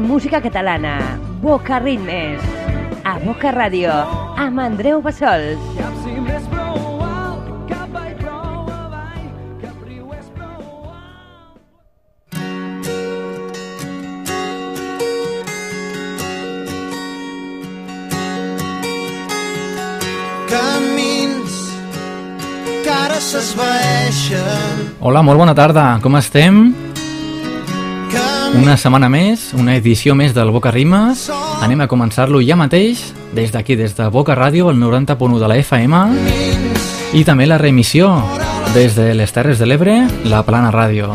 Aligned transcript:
música 0.00 0.40
catalana. 0.40 1.18
Boca 1.40 1.78
Ritmes. 1.78 2.40
A 3.04 3.18
Boca 3.18 3.52
Ràdio, 3.52 3.92
amb 4.36 4.60
Andreu 4.60 5.00
Bassols. 5.00 5.60
Camins 20.50 21.56
que 22.84 22.90
ara 22.90 23.20
s'esvaeixen. 23.22 24.86
Hola, 25.00 25.22
molt 25.22 25.40
bona 25.40 25.56
tarda, 25.56 25.96
com 26.04 26.20
estem? 26.20 26.89
Una 28.58 28.74
setmana 28.76 29.08
més, 29.08 29.52
una 29.54 29.76
edició 29.78 30.16
més 30.18 30.32
del 30.34 30.50
Boca 30.50 30.72
Rimes. 30.74 31.28
Anem 31.62 31.84
a 31.84 31.86
començar-lo 31.90 32.40
ja 32.42 32.56
mateix, 32.58 33.04
des 33.36 33.52
d'aquí, 33.54 33.76
des 33.78 33.94
de 33.94 34.08
Boca 34.10 34.34
Ràdio, 34.34 34.72
el 34.72 34.80
90.1 34.80 35.38
de 35.38 35.50
la 35.50 35.58
FM, 35.60 36.00
i 37.14 37.22
també 37.24 37.46
la 37.46 37.58
reemissió, 37.62 38.10
des 38.74 38.96
de 38.98 39.12
les 39.14 39.32
Terres 39.32 39.62
de 39.62 39.68
l'Ebre, 39.70 39.94
la 40.26 40.42
Plana 40.42 40.72
Ràdio. 40.74 41.12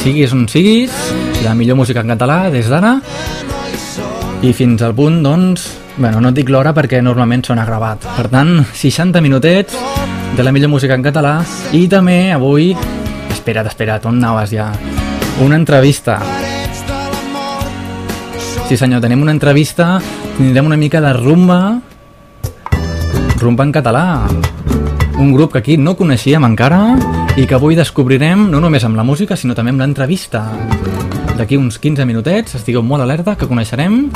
Siguis 0.00 0.32
on 0.32 0.48
siguis, 0.48 0.96
la 1.44 1.52
millor 1.54 1.76
música 1.76 2.00
en 2.00 2.14
català 2.14 2.48
des 2.50 2.72
d'ara, 2.72 2.96
i 4.42 4.54
fins 4.56 4.82
al 4.82 4.96
punt, 4.96 5.20
doncs, 5.22 5.68
bueno, 5.98 6.24
no 6.24 6.32
et 6.32 6.40
dic 6.40 6.48
l'hora 6.48 6.72
perquè 6.72 7.02
normalment 7.04 7.44
sona 7.44 7.68
gravat. 7.68 8.08
Per 8.16 8.26
tant, 8.32 8.56
60 8.72 9.20
minutets 9.20 9.76
de 10.36 10.42
la 10.42 10.56
millor 10.56 10.72
música 10.72 10.96
en 10.96 11.04
català 11.04 11.42
i 11.76 11.84
també 11.86 12.32
avui... 12.32 12.72
Espera't, 13.32 13.68
espera't, 13.68 14.06
on 14.08 14.22
anaves 14.22 14.56
ja? 14.56 14.72
Una 15.40 15.56
entrevista. 15.56 16.20
Sí 18.68 18.76
senyor, 18.76 19.00
tenim 19.00 19.22
una 19.22 19.32
entrevista, 19.32 20.00
tindrem 20.36 20.66
una 20.66 20.76
mica 20.76 21.00
de 21.00 21.12
rumba, 21.12 21.80
rumba 23.40 23.64
en 23.64 23.72
català. 23.72 24.04
Un 25.18 25.32
grup 25.32 25.52
que 25.52 25.58
aquí 25.58 25.76
no 25.76 25.96
coneixíem 25.96 26.44
encara 26.44 26.96
i 27.36 27.46
que 27.46 27.56
avui 27.56 27.76
descobrirem 27.78 28.50
no 28.52 28.60
només 28.60 28.84
amb 28.84 28.96
la 28.96 29.04
música, 29.04 29.36
sinó 29.36 29.54
també 29.54 29.72
amb 29.72 29.82
l'entrevista. 29.82 30.44
D'aquí 31.38 31.56
uns 31.56 31.78
15 31.80 32.06
minutets, 32.06 32.54
estigueu 32.60 32.84
molt 32.84 33.02
alerta, 33.02 33.36
que 33.36 33.48
coneixerem 33.48 34.10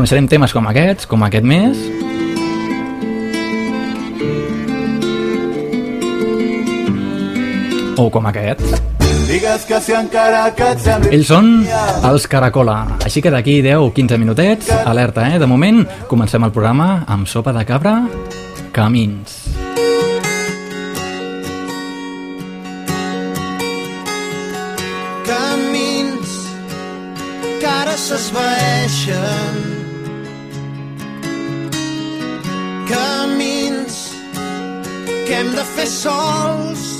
Coneixerem 0.00 0.24
temes 0.32 0.54
com 0.56 0.64
aquests, 0.64 1.04
com 1.04 1.20
aquest 1.26 1.44
mes. 1.44 1.76
O 8.00 8.06
com 8.08 8.24
aquests. 8.30 8.80
digues 9.28 9.66
que 9.68 9.80
si 9.84 9.92
encara 9.92 10.46
que 10.56 10.70
et 10.72 10.80
sembli 10.80 11.10
Ells 11.18 11.28
són 11.28 11.50
els 12.08 12.24
Caracola. 12.32 12.96
Així 13.04 13.20
que 13.20 13.28
d'aquí 13.28 13.58
10 13.60 13.84
o 13.84 13.90
15 13.92 14.16
minutets, 14.16 14.70
alerta, 14.72 15.26
eh? 15.28 15.38
De 15.38 15.44
moment, 15.46 15.82
comencem 16.08 16.48
el 16.48 16.54
programa 16.56 17.04
amb 17.06 17.28
sopa 17.28 17.52
de 17.52 17.66
cabra, 17.68 17.98
camins. 18.72 19.36
camins 25.28 26.32
que 27.60 27.68
ara 27.68 27.98
s'esvaeixen. 28.00 29.79
Hem 35.40 35.54
de 35.56 35.64
fer 35.64 35.86
sols. 35.88 36.99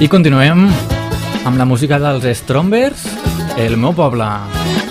I 0.00 0.06
continuem 0.08 0.62
amb 1.44 1.58
la 1.60 1.66
música 1.68 1.98
dels 2.00 2.24
Strombers, 2.38 3.02
El 3.60 3.76
meu 3.76 3.92
poble. 3.92 4.24
Avui 4.24 4.89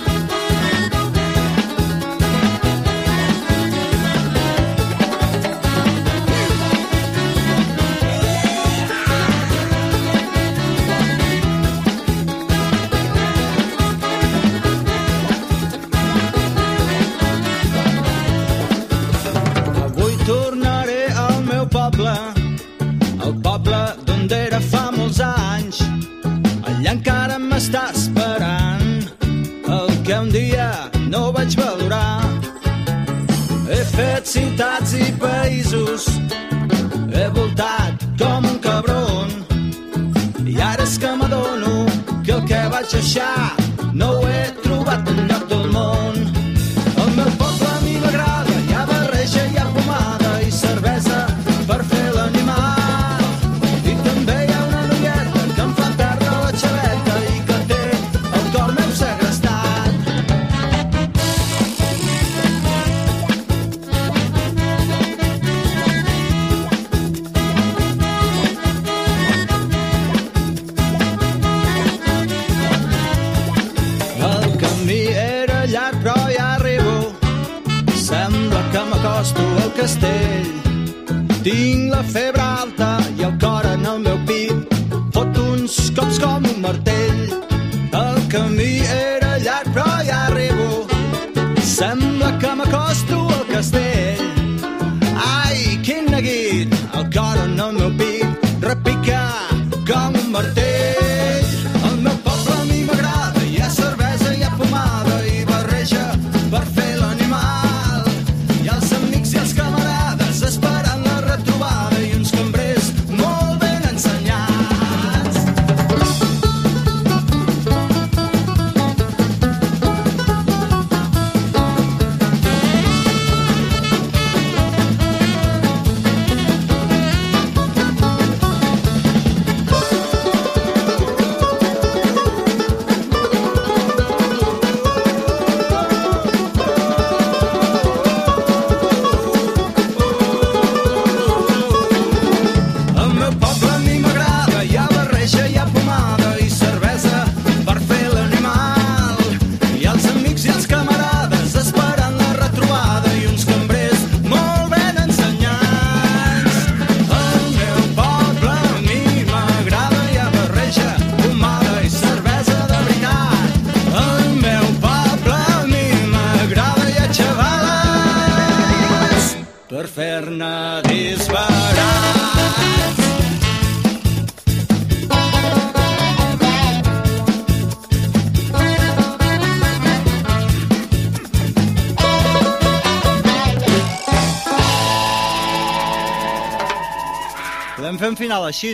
Així, 188.50 188.70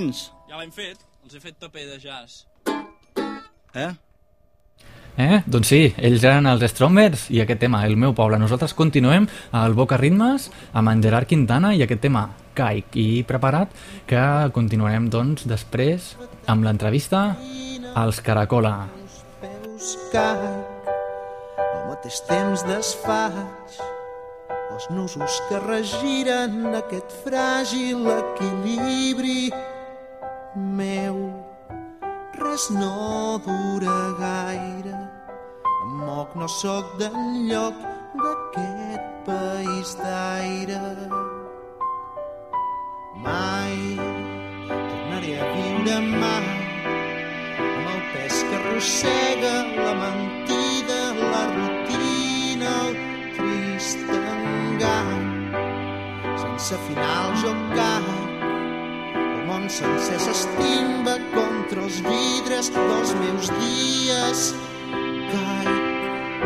Ja 0.48 0.56
l'hem 0.56 0.70
fet, 0.72 1.02
els 1.26 1.34
he 1.36 1.40
fet 1.42 1.56
paper 1.60 1.82
de 1.90 1.98
jazz. 2.00 2.46
eh? 3.74 3.90
Eh? 5.20 5.40
Doncs 5.44 5.68
sí, 5.68 5.80
ells 6.00 6.24
eren 6.24 6.46
els 6.48 6.64
Strombers 6.70 7.26
i 7.28 7.42
aquest 7.42 7.60
tema, 7.60 7.82
El 7.84 7.96
meu 8.00 8.14
poble. 8.16 8.38
Nosaltres 8.40 8.72
continuem 8.72 9.26
al 9.52 9.74
Boca 9.76 9.98
Ritmes 10.00 10.48
amb 10.72 10.88
en 10.92 11.02
Gerard 11.04 11.28
Quintana 11.28 11.74
i 11.76 11.82
aquest 11.84 12.00
tema, 12.00 12.30
Caic. 12.56 12.96
I 12.96 13.22
preparat 13.28 13.68
que 14.08 14.22
continuarem, 14.56 15.10
doncs, 15.12 15.44
després 15.44 16.14
amb 16.46 16.64
l'entrevista 16.64 17.36
als 17.94 18.22
Caracola. 18.24 18.86
peus 19.42 19.92
caic, 20.12 20.88
al 21.58 21.84
mateix 21.90 22.22
temps 22.28 22.64
desfaig 22.64 23.76
els 24.76 24.90
nusos 24.92 25.34
que 25.48 25.58
regiren 25.62 26.74
aquest 26.76 27.12
fràgil 27.24 28.02
equilibri 28.12 29.48
meu. 30.76 31.16
Res 32.36 32.66
no 32.74 33.40
dura 33.46 33.94
gaire, 34.18 34.98
em 35.80 35.94
moc, 36.02 36.36
no 36.36 36.48
sóc 36.58 36.92
d'enlloc 37.00 37.80
d'aquest 38.20 39.06
país 39.24 39.96
d'aire. 40.02 40.82
Mai 43.24 43.76
tornaré 44.68 45.38
a 45.40 45.52
viure 45.54 45.98
mai 46.20 46.50
amb 47.64 47.94
el 47.94 48.00
pes 48.12 48.44
que 48.44 48.60
arrossega 48.60 49.54
la 49.80 49.94
mentida, 50.04 50.45
sa 56.66 56.76
final 56.82 57.30
jo 57.38 57.52
em. 57.78 58.16
El 59.14 59.42
món 59.46 59.68
sencer 59.70 60.16
s'estimba 60.18 61.14
contra 61.30 61.84
els 61.84 62.00
vidres 62.02 62.72
dels 62.74 63.12
meus 63.20 63.52
dies. 63.60 64.42
Caic, 65.30 66.42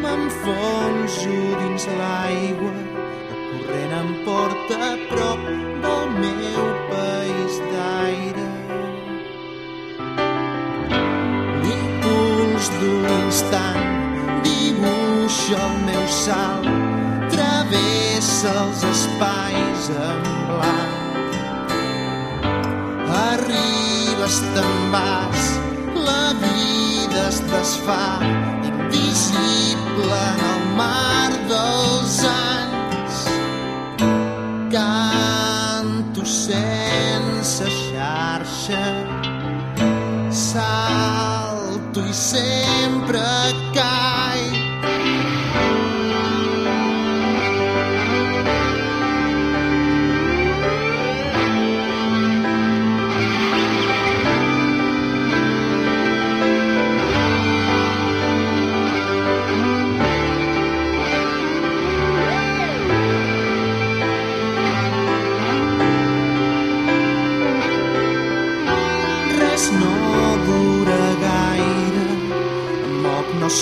m'enfonso 0.00 1.36
dins 1.60 1.84
l'aigua, 2.00 2.72
el 2.72 3.60
corrent 3.66 3.94
em 4.00 4.10
porta 4.24 4.80
a 4.88 4.90
prop 5.12 5.46
del 5.84 6.08
meu 6.24 6.64
país 6.94 7.60
d'aire. 7.68 8.50
L'impuls 11.68 12.76
d'un 12.80 13.10
instant 13.20 13.82
dibuixa 14.48 15.66
el 15.68 15.82
meu 15.90 16.06
salt 16.24 16.79
travessa 17.70 18.50
els 18.64 18.82
espais 18.84 19.88
en 19.94 20.22
blanc. 20.48 21.34
Arribes, 23.20 24.40
te'n 24.54 24.90
vas, 24.94 25.46
la 25.94 26.34
vida 26.42 27.28
es 27.28 27.40
desfà, 27.52 28.02
invisible 28.72 30.20
en 30.32 30.44
el 30.50 30.68
mar 30.82 31.30
dels 31.52 32.20
anys. 32.34 33.24
Canto 34.74 35.19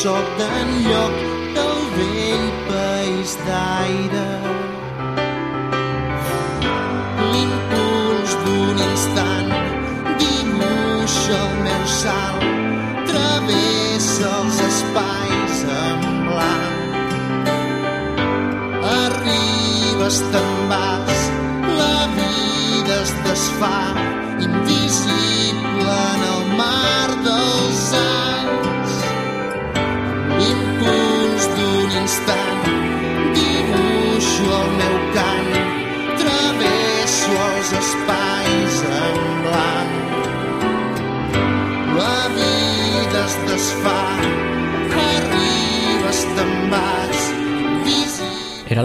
sóc 0.02 0.26
d'enlloc 0.38 1.14
del 1.57 1.81
vell 1.97 2.47
país 2.71 3.31
d'aire. 3.47 4.27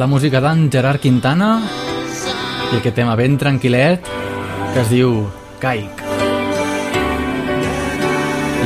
La 0.04 0.08
música 0.08 0.42
d'en 0.44 0.66
Gerard 0.68 1.00
Quintana 1.00 1.62
i 1.64 2.76
aquest 2.76 2.98
tema 2.98 3.14
ben 3.16 3.38
tranquil·let 3.40 4.10
que 4.74 4.82
es 4.82 4.90
diu 4.92 5.14
Caic. 5.62 6.02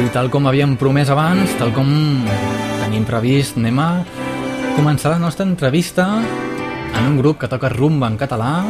I 0.02 0.08
tal 0.16 0.32
com 0.34 0.50
havíem 0.50 0.74
promès 0.82 1.12
abans, 1.14 1.54
tal 1.60 1.70
com 1.76 1.92
tenim 2.80 3.06
previst, 3.06 3.60
anem 3.62 3.78
a 3.78 3.88
començar 4.80 5.14
la 5.14 5.22
nostra 5.22 5.46
entrevista 5.46 6.08
en 6.24 7.06
un 7.12 7.22
grup 7.22 7.38
que 7.44 7.52
toca 7.54 7.70
rumba 7.70 8.10
en 8.10 8.18
català. 8.18 8.66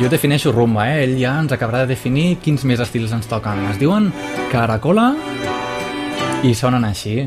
Jo 0.00 0.08
defineixo 0.08 0.54
rumba, 0.56 0.88
eh? 0.94 1.04
Ell 1.04 1.18
ja 1.20 1.36
ens 1.44 1.52
acabarà 1.52 1.84
de 1.84 1.92
definir 1.92 2.38
quins 2.40 2.64
més 2.64 2.80
estils 2.80 3.12
ens 3.12 3.28
toquen. 3.28 3.66
Es 3.68 3.76
diuen 3.82 4.08
Caracola 4.48 5.10
i 6.40 6.56
sonen 6.56 6.88
així. 6.88 7.20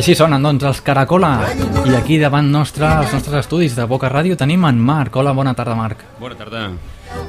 Així 0.00 0.14
sonen, 0.16 0.40
doncs, 0.40 0.62
els 0.64 0.78
Caracola. 0.80 1.34
I 1.84 1.92
aquí 1.98 2.16
davant 2.16 2.46
nostre, 2.48 2.86
als 2.88 3.12
nostres 3.12 3.42
estudis 3.42 3.74
de 3.76 3.84
Boca 3.84 4.08
Ràdio, 4.08 4.32
tenim 4.40 4.62
en 4.64 4.78
Marc. 4.80 5.18
Hola, 5.20 5.34
bona 5.36 5.52
tarda, 5.52 5.74
Marc. 5.76 6.06
Bona 6.16 6.38
tarda. 6.38 6.62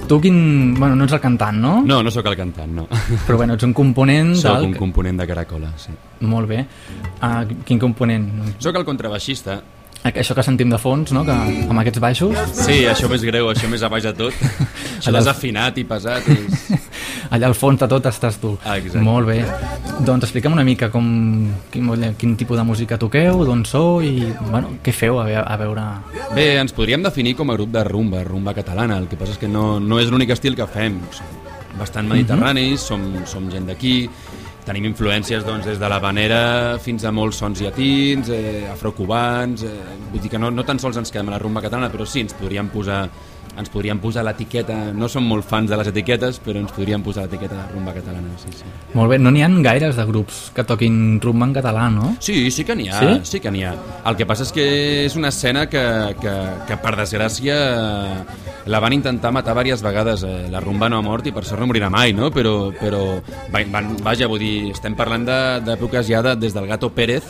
Tu 0.08 0.20
quin... 0.24 0.38
Bueno, 0.78 0.96
no 0.96 1.04
ets 1.04 1.18
el 1.18 1.20
cantant, 1.20 1.60
no? 1.60 1.74
No, 1.84 1.98
no 2.00 2.14
sóc 2.16 2.30
el 2.32 2.38
cantant, 2.40 2.72
no. 2.72 2.86
Però 3.26 3.42
bueno, 3.42 3.58
ets 3.60 3.68
un 3.68 3.76
component 3.76 4.32
Sóc 4.40 4.62
del... 4.62 4.70
un 4.70 4.78
component 4.80 5.20
de 5.20 5.28
Caracola, 5.28 5.74
sí. 5.76 5.92
Molt 6.32 6.48
bé. 6.48 6.64
Uh, 7.20 7.44
quin 7.68 7.82
component? 7.82 8.32
Sóc 8.64 8.80
el 8.80 8.88
contrabaixista. 8.88 9.60
Això 10.02 10.34
que 10.34 10.42
sentim 10.42 10.72
de 10.72 10.80
fons, 10.82 11.12
no? 11.14 11.22
Que, 11.28 11.34
amb 11.68 11.84
aquests 11.84 12.02
baixos. 12.02 12.40
Sí, 12.58 12.86
això 12.90 13.12
més 13.12 13.22
greu, 13.28 13.52
això 13.52 13.68
més 13.70 13.84
a 13.84 13.90
baix 13.92 14.08
de 14.08 14.16
tot. 14.18 14.48
això 14.98 15.14
desafinat 15.14 15.78
i 15.78 15.86
pesat. 15.92 16.32
És... 16.40 16.72
Allà 17.32 17.48
al 17.48 17.56
fons 17.56 17.80
de 17.80 17.88
tot 17.88 18.08
estàs 18.10 18.38
tu. 18.42 18.58
Ah, 18.66 18.78
exacte. 18.78 19.04
Molt 19.06 19.30
bé. 19.30 19.40
Doncs 20.04 20.28
explica'm 20.28 20.56
una 20.58 20.66
mica 20.68 20.90
com, 20.92 21.06
quin, 21.72 21.92
quin 22.20 22.36
tipus 22.40 22.60
de 22.60 22.66
música 22.68 22.98
toqueu, 23.00 23.46
d'on 23.48 23.64
sou 23.66 24.02
i 24.04 24.32
bueno, 24.50 24.76
què 24.84 24.94
feu 24.96 25.22
a, 25.22 25.28
a 25.42 25.60
veure... 25.62 25.86
Bé, 26.36 26.58
ens 26.60 26.76
podríem 26.76 27.04
definir 27.06 27.38
com 27.40 27.52
a 27.52 27.56
grup 27.56 27.72
de 27.72 27.86
rumba, 27.88 28.26
rumba 28.28 28.56
catalana. 28.58 29.00
El 29.00 29.08
que 29.08 29.20
passa 29.20 29.38
és 29.38 29.42
que 29.42 29.52
no, 29.52 29.80
no 29.80 30.02
és 30.02 30.12
l'únic 30.12 30.36
estil 30.36 30.60
que 30.60 30.68
fem. 30.68 31.00
Som 31.16 31.40
bastant 31.80 32.10
mediterranis, 32.10 32.84
som, 32.84 33.02
som 33.30 33.48
gent 33.52 33.68
d'aquí, 33.70 33.96
tenim 34.66 34.86
influències 34.90 35.46
doncs, 35.46 35.66
des 35.66 35.80
de 35.82 35.90
la 35.90 36.00
vanera 36.04 36.78
fins 36.82 37.06
a 37.06 37.14
molts 37.16 37.42
sons 37.42 37.62
llatins, 37.64 38.30
eh, 38.30 38.68
afrocubans... 38.72 39.66
Eh, 39.66 40.00
vull 40.12 40.22
dir 40.22 40.32
que 40.34 40.42
no, 40.42 40.52
no 40.52 40.66
tan 40.68 40.80
sols 40.82 41.00
ens 41.00 41.14
quedem 41.14 41.32
a 41.32 41.38
la 41.38 41.42
rumba 41.42 41.64
catalana, 41.64 41.92
però 41.94 42.06
sí, 42.06 42.26
ens 42.26 42.36
podríem 42.38 42.70
posar 42.74 43.06
ens 43.58 43.70
podríem 43.70 44.00
posar 44.00 44.24
l'etiqueta, 44.24 44.94
no 44.96 45.10
som 45.12 45.26
molt 45.28 45.44
fans 45.44 45.70
de 45.70 45.76
les 45.78 45.88
etiquetes, 45.92 46.40
però 46.44 46.58
ens 46.62 46.72
podríem 46.72 47.02
posar 47.04 47.26
l'etiqueta 47.26 47.56
de 47.56 47.74
rumba 47.74 47.92
catalana, 47.94 48.30
sí, 48.40 48.48
sí. 48.56 48.64
Molt 48.94 49.12
bé, 49.12 49.18
no 49.20 49.30
n'hi 49.32 49.42
ha 49.44 49.50
gaires 49.62 49.96
de 50.00 50.06
grups 50.08 50.52
que 50.56 50.64
toquin 50.64 51.20
rumba 51.22 51.46
en 51.50 51.54
català, 51.54 51.90
no? 51.92 52.16
Sí, 52.20 52.50
sí 52.52 52.64
que 52.64 52.76
n'hi 52.76 52.88
ha, 52.90 53.00
Sí? 53.00 53.20
sí, 53.24 53.40
que 53.44 53.52
n'hi 53.52 53.64
ha. 53.64 53.74
El 54.06 54.16
que 54.16 54.26
passa 54.26 54.44
és 54.44 54.52
que 54.56 54.66
és 55.06 55.16
una 55.20 55.28
escena 55.30 55.68
que, 55.68 56.16
que, 56.22 56.36
que 56.68 56.78
per 56.78 56.96
desgràcia, 56.96 57.58
la 58.66 58.80
van 58.80 58.94
intentar 58.94 59.32
matar 59.34 59.54
diverses 59.58 59.84
vegades. 59.84 60.24
Eh, 60.24 60.48
La 60.52 60.60
rumba 60.60 60.88
no 60.90 60.98
ha 60.98 61.02
mort 61.02 61.26
i 61.28 61.32
per 61.32 61.44
sort 61.46 61.60
no 61.62 61.68
morirà 61.68 61.90
mai, 61.90 62.14
no? 62.14 62.30
Però, 62.32 62.72
però 62.80 63.22
va- 63.52 63.66
van, 63.72 63.96
vaja, 64.04 64.28
vull 64.28 64.40
dir, 64.40 64.72
estem 64.72 64.96
parlant 64.96 65.26
de- 65.26 65.62
d'èpoques 65.66 66.08
ja 66.08 66.22
de, 66.22 66.36
des 66.36 66.54
del 66.54 66.68
Gato 66.68 66.90
Pérez, 66.94 67.24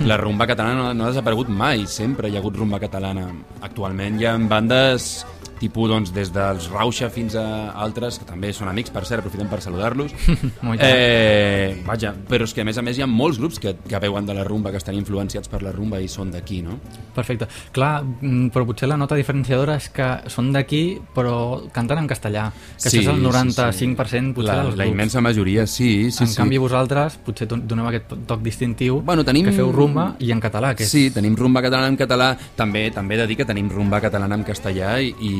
la 0.00 0.16
rumba 0.18 0.46
catalana 0.46 0.74
no, 0.74 0.94
no 0.94 1.04
ha 1.04 1.08
desaparegut 1.08 1.48
mai, 1.48 1.86
sempre 1.86 2.28
hi 2.28 2.36
ha 2.36 2.40
hagut 2.40 2.56
rumba 2.56 2.78
catalana. 2.78 3.28
Actualment 3.62 4.20
hi 4.20 4.26
ha 4.26 4.36
bandes 4.36 5.24
tipus 5.60 5.88
doncs, 5.90 6.12
des 6.14 6.32
dels 6.34 6.68
Rauxa 6.70 7.08
fins 7.10 7.34
a 7.36 7.70
altres, 7.72 8.18
que 8.20 8.24
també 8.28 8.52
són 8.52 8.68
amics, 8.68 8.90
per 8.94 9.04
cert, 9.04 9.20
aprofitem 9.24 9.48
per 9.48 9.60
saludar-los. 9.64 10.12
Eh, 10.86 11.82
vaja, 11.86 12.12
però 12.28 12.44
és 12.46 12.52
que 12.54 12.60
a 12.62 12.64
més 12.66 12.76
a 12.78 12.82
més 12.84 12.98
hi 12.98 13.02
ha 13.04 13.06
molts 13.08 13.38
grups 13.40 13.58
que, 13.62 13.74
que 13.88 13.98
veuen 14.02 14.26
de 14.26 14.34
la 14.36 14.44
rumba, 14.44 14.70
que 14.70 14.78
estan 14.80 14.94
influenciats 14.98 15.48
per 15.48 15.62
la 15.64 15.72
rumba 15.72 16.00
i 16.02 16.08
són 16.10 16.30
d'aquí, 16.34 16.60
no? 16.62 16.78
Perfecte. 17.14 17.46
Clar, 17.74 18.02
mm, 18.04 18.48
però 18.54 18.66
potser 18.68 18.88
la 18.90 18.96
nota 19.00 19.16
diferenciadora 19.18 19.76
és 19.80 19.88
que 19.94 20.06
són 20.32 20.50
d'aquí, 20.54 20.98
però 21.14 21.62
canten 21.72 22.02
en 22.02 22.08
castellà, 22.10 22.48
que 22.76 22.88
això 22.90 23.00
és 23.02 23.08
el 23.12 23.22
95% 23.24 24.34
potser 24.36 24.50
la, 24.52 24.62
dels 24.64 24.76
la 24.76 24.84
grups. 24.84 24.92
immensa 24.94 25.20
majoria, 25.24 25.66
sí, 25.66 26.10
sí, 26.10 26.24
en 26.24 26.30
sí. 26.32 26.36
canvi 26.36 26.58
vosaltres 26.62 27.16
potser 27.24 27.48
don- 27.48 27.64
doneu 27.66 27.88
aquest 27.88 28.12
toc 28.26 28.42
distintiu 28.44 29.00
Bueno, 29.06 29.24
tenim- 29.24 29.46
que 29.48 29.52
feu 29.56 29.72
rumba 29.72 30.14
i 30.20 30.30
en 30.32 30.40
català 30.40 30.74
que 30.76 30.84
és... 30.84 30.90
Sí, 30.90 31.10
tenim 31.14 31.36
rumba 31.36 31.62
catalana 31.64 31.88
en 31.92 31.96
català, 31.96 32.32
també 32.56 32.90
també 32.94 33.16
he 33.16 33.18
de 33.22 33.26
dir 33.30 33.36
que 33.40 33.44
tenim 33.48 33.68
rumba 33.70 34.00
catalana 34.00 34.34
en 34.36 34.44
castellà 34.44 34.96
i, 35.00 35.12
i, 35.20 35.32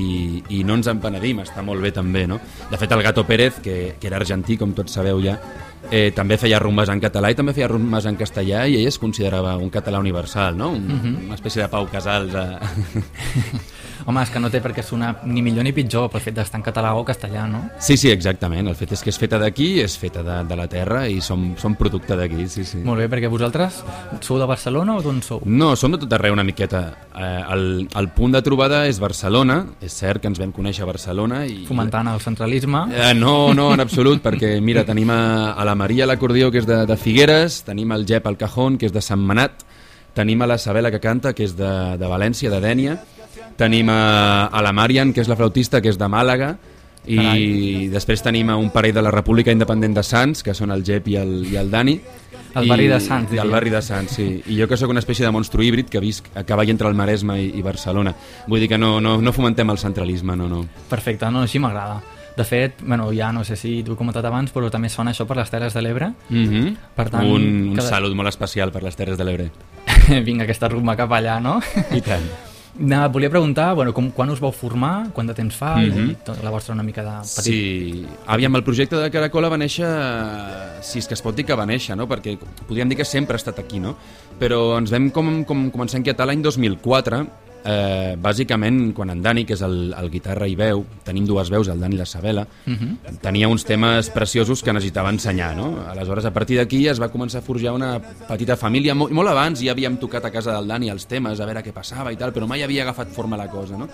i 0.52 0.62
no 0.64 0.76
ens 0.78 0.86
en 0.92 1.00
penedim, 1.02 1.40
està 1.44 1.62
molt 1.66 1.82
bé 1.84 1.92
també, 1.96 2.26
no? 2.30 2.38
De 2.70 2.78
fet, 2.80 2.92
el 2.92 3.02
Gato 3.06 3.24
Pérez, 3.26 3.60
que, 3.64 3.94
que 4.00 4.06
era 4.10 4.18
argentí, 4.20 4.56
com 4.60 4.72
tots 4.76 4.92
sabeu 4.98 5.20
ja, 5.24 5.36
eh, 5.90 6.10
també 6.16 6.38
feia 6.38 6.58
rumbes 6.62 6.88
en 6.92 7.00
català 7.02 7.30
i 7.30 7.36
també 7.38 7.54
feia 7.56 7.68
rumbes 7.70 8.06
en 8.10 8.16
castellà 8.18 8.64
i 8.68 8.78
ell 8.80 8.88
es 8.90 8.98
considerava 9.02 9.56
un 9.56 9.70
català 9.70 9.98
universal, 10.02 10.56
no? 10.56 10.70
Un, 10.76 10.86
Mhm. 10.96 11.16
Una 11.26 11.34
espècie 11.34 11.62
de 11.62 11.68
Pau 11.68 11.86
Casals. 11.90 12.34
Eh? 12.34 12.58
Home, 14.06 14.22
és 14.22 14.30
que 14.30 14.38
no 14.38 14.46
té 14.52 14.60
per 14.62 14.70
què 14.70 14.84
sonar 14.86 15.08
ni 15.26 15.42
millor 15.42 15.64
ni 15.66 15.72
pitjor 15.74 16.06
pel 16.12 16.22
fet 16.22 16.36
d'estar 16.36 16.60
en 16.60 16.64
català 16.66 16.92
o 16.94 17.02
castellà, 17.06 17.42
no? 17.50 17.64
Sí, 17.82 17.96
sí, 17.98 18.06
exactament. 18.14 18.68
El 18.70 18.76
fet 18.78 18.92
és 18.94 19.00
que 19.02 19.10
és 19.10 19.18
feta 19.18 19.40
d'aquí, 19.42 19.80
és 19.82 19.96
feta 19.98 20.22
de, 20.22 20.36
de 20.46 20.58
la 20.58 20.68
terra 20.70 21.00
i 21.10 21.18
som, 21.24 21.48
som 21.58 21.74
producte 21.74 22.14
d'aquí, 22.14 22.46
sí, 22.52 22.62
sí. 22.68 22.84
Molt 22.86 23.02
bé, 23.02 23.08
perquè 23.10 23.26
vosaltres 23.32 23.80
sou 24.22 24.38
de 24.38 24.46
Barcelona 24.46 24.94
o 24.94 25.02
d'on 25.02 25.18
sou? 25.26 25.42
No, 25.50 25.72
som 25.74 25.90
de 25.90 25.98
tot 26.04 26.14
arreu 26.14 26.36
una 26.36 26.46
miqueta. 26.46 26.84
Eh, 27.16 27.42
el, 27.56 27.66
el 27.98 28.08
punt 28.14 28.36
de 28.36 28.44
trobada 28.46 28.84
és 28.86 29.00
Barcelona, 29.02 29.58
és 29.82 29.98
cert 29.98 30.22
que 30.22 30.30
ens 30.30 30.38
vam 30.38 30.54
conèixer 30.54 30.86
a 30.86 30.90
Barcelona 30.92 31.42
i... 31.50 31.64
Fomentant 31.66 32.12
el 32.12 32.22
centralisme. 32.22 32.84
Eh, 32.94 33.10
no, 33.18 33.50
no, 33.58 33.72
en 33.74 33.82
absolut, 33.82 34.22
perquè 34.22 34.54
mira, 34.62 34.86
tenim 34.86 35.10
a, 35.10 35.18
a 35.58 35.66
la 35.66 35.74
Maria 35.74 36.06
l'acordió, 36.06 36.52
que 36.54 36.62
és 36.62 36.70
de, 36.70 36.84
de 36.86 37.00
Figueres, 37.00 37.64
tenim 37.66 37.90
el 37.96 38.06
Jep 38.06 38.30
al 38.30 38.38
Cajón, 38.38 38.78
que 38.78 38.86
és 38.86 38.94
de 38.94 39.02
Sant 39.02 39.26
Manat, 39.26 39.66
tenim 40.14 40.46
a 40.46 40.50
la 40.54 40.62
Sabela 40.62 40.94
que 40.94 41.02
canta, 41.02 41.34
que 41.34 41.44
és 41.44 41.58
de, 41.58 41.72
de 41.98 42.08
València, 42.08 42.54
de 42.54 42.62
Dènia, 42.62 43.00
tenim 43.56 43.88
a, 43.90 44.46
a 44.46 44.62
la 44.62 44.72
Marian, 44.72 45.12
que 45.12 45.20
és 45.20 45.28
la 45.28 45.36
flautista, 45.36 45.80
que 45.80 45.88
és 45.88 45.98
de 45.98 46.08
Màlaga, 46.08 46.56
i 47.06 47.16
Carai. 47.16 47.88
després 47.92 48.22
tenim 48.22 48.50
a 48.50 48.56
un 48.58 48.70
parell 48.74 48.94
de 48.94 49.02
la 49.02 49.10
República 49.14 49.52
Independent 49.54 49.94
de 49.94 50.02
Sants, 50.02 50.42
que 50.42 50.54
són 50.54 50.72
el 50.74 50.82
Jep 50.84 51.06
i 51.08 51.16
el, 51.16 51.44
i 51.52 51.56
el 51.56 51.70
Dani. 51.70 52.00
El 52.56 52.68
barri 52.70 52.86
de 52.88 52.98
Sants, 53.00 53.32
I 53.36 53.38
el 53.38 53.50
barri 53.52 53.68
de 53.70 53.82
Sants, 53.84 54.14
sí. 54.16 54.42
I 54.48 54.56
jo 54.58 54.66
que 54.66 54.78
sóc 54.80 54.88
una 54.90 55.00
espècie 55.02 55.26
de 55.26 55.30
monstru 55.30 55.62
híbrid 55.62 55.90
que 55.92 56.00
visc 56.00 56.30
a 56.34 56.42
cavall 56.48 56.70
entre 56.72 56.88
el 56.88 56.94
Maresme 56.96 57.36
i, 57.42 57.50
i 57.58 57.62
Barcelona. 57.62 58.14
Vull 58.48 58.60
dir 58.64 58.68
que 58.70 58.78
no, 58.78 58.98
no, 59.00 59.18
no 59.20 59.32
fomentem 59.36 59.68
el 59.70 59.78
centralisme, 59.78 60.34
no, 60.36 60.48
no. 60.48 60.62
Perfecte, 60.88 61.28
no, 61.30 61.42
així 61.44 61.60
m'agrada. 61.60 62.00
De 62.36 62.44
fet, 62.44 62.80
bueno, 62.82 63.10
ja 63.16 63.30
no 63.32 63.44
sé 63.44 63.56
si 63.56 63.82
t'ho 63.84 63.92
he 63.94 63.96
comentat 63.96 64.24
abans, 64.24 64.50
però 64.52 64.70
també 64.72 64.88
sona 64.92 65.12
això 65.12 65.24
per 65.28 65.36
les 65.38 65.52
Terres 65.52 65.76
de 65.76 65.82
l'Ebre. 65.82 66.10
Mm 66.28 66.48
-hmm. 66.48 66.74
Per 66.96 67.08
tant, 67.10 67.24
un, 67.28 67.42
un 67.70 67.76
cada- 67.76 67.88
salut 67.88 68.14
molt 68.14 68.28
especial 68.28 68.72
per 68.72 68.82
les 68.82 68.96
Terres 68.96 69.16
de 69.18 69.24
l'Ebre. 69.24 69.50
Vinga, 70.24 70.44
aquesta 70.44 70.68
rumba 70.68 70.96
cap 70.96 71.12
allà, 71.12 71.40
no? 71.40 71.60
I 71.92 72.00
tant. 72.00 72.24
No, 72.78 73.08
volia 73.08 73.30
preguntar, 73.32 73.74
bueno, 73.74 73.94
com, 73.96 74.10
quan 74.12 74.28
us 74.30 74.40
vau 74.42 74.52
formar, 74.52 75.08
quant 75.16 75.30
de 75.30 75.34
temps 75.36 75.56
fa, 75.56 75.76
mm 75.80 76.10
i 76.12 76.16
tot, 76.26 76.42
la 76.44 76.52
vostra 76.52 76.74
una 76.74 76.84
mica 76.84 77.02
de 77.04 77.14
petit... 77.22 77.46
Sí, 77.46 78.06
aviam, 78.26 78.54
el 78.58 78.64
projecte 78.66 79.00
de 79.00 79.08
Caracola 79.10 79.48
va 79.48 79.56
néixer, 79.60 79.88
si 80.84 81.00
és 81.00 81.08
que 81.08 81.16
es 81.16 81.24
pot 81.24 81.34
dir 81.36 81.46
que 81.48 81.56
va 81.56 81.64
néixer, 81.66 81.96
no? 81.96 82.08
perquè 82.10 82.36
podríem 82.66 82.92
dir 82.92 82.98
que 83.00 83.08
sempre 83.08 83.36
ha 83.36 83.40
estat 83.40 83.58
aquí, 83.62 83.80
no? 83.80 83.96
però 84.40 84.76
ens 84.76 84.92
vam 84.92 85.08
com, 85.10 85.42
com 85.48 85.70
començar 85.72 85.96
a 85.96 86.02
inquietar 86.02 86.28
l'any 86.28 86.44
2004, 86.44 87.24
eh, 87.66 88.16
bàsicament 88.22 88.92
quan 88.94 89.10
en 89.10 89.20
Dani, 89.22 89.44
que 89.44 89.54
és 89.56 89.62
el, 89.66 89.92
el 89.98 90.10
guitarra 90.10 90.46
i 90.48 90.54
veu, 90.56 90.84
tenim 91.04 91.26
dues 91.26 91.50
veus, 91.50 91.68
el 91.68 91.80
Dani 91.82 91.96
i 91.96 91.98
la 91.98 92.06
Sabela, 92.06 92.46
Mhm. 92.66 93.18
tenia 93.20 93.48
uns 93.48 93.64
temes 93.64 94.08
preciosos 94.10 94.62
que 94.62 94.72
necessitava 94.72 95.10
ensenyar, 95.10 95.56
no? 95.56 95.80
Aleshores, 95.90 96.24
a 96.24 96.32
partir 96.32 96.58
d'aquí 96.58 96.86
es 96.88 97.00
va 97.02 97.10
començar 97.12 97.38
a 97.38 97.42
forjar 97.42 97.72
una 97.74 97.98
petita 98.00 98.56
família. 98.56 98.94
Molt, 98.94 99.12
molt 99.12 99.28
abans 99.28 99.60
ja 99.60 99.72
havíem 99.72 99.98
tocat 99.98 100.24
a 100.24 100.30
casa 100.30 100.52
del 100.54 100.68
Dani 100.68 100.90
els 100.90 101.06
temes, 101.06 101.40
a 101.40 101.46
veure 101.46 101.62
què 101.64 101.72
passava 101.72 102.12
i 102.12 102.16
tal, 102.16 102.32
però 102.32 102.46
mai 102.46 102.62
havia 102.62 102.82
agafat 102.84 103.08
forma 103.12 103.36
la 103.36 103.48
cosa, 103.50 103.76
no? 103.76 103.88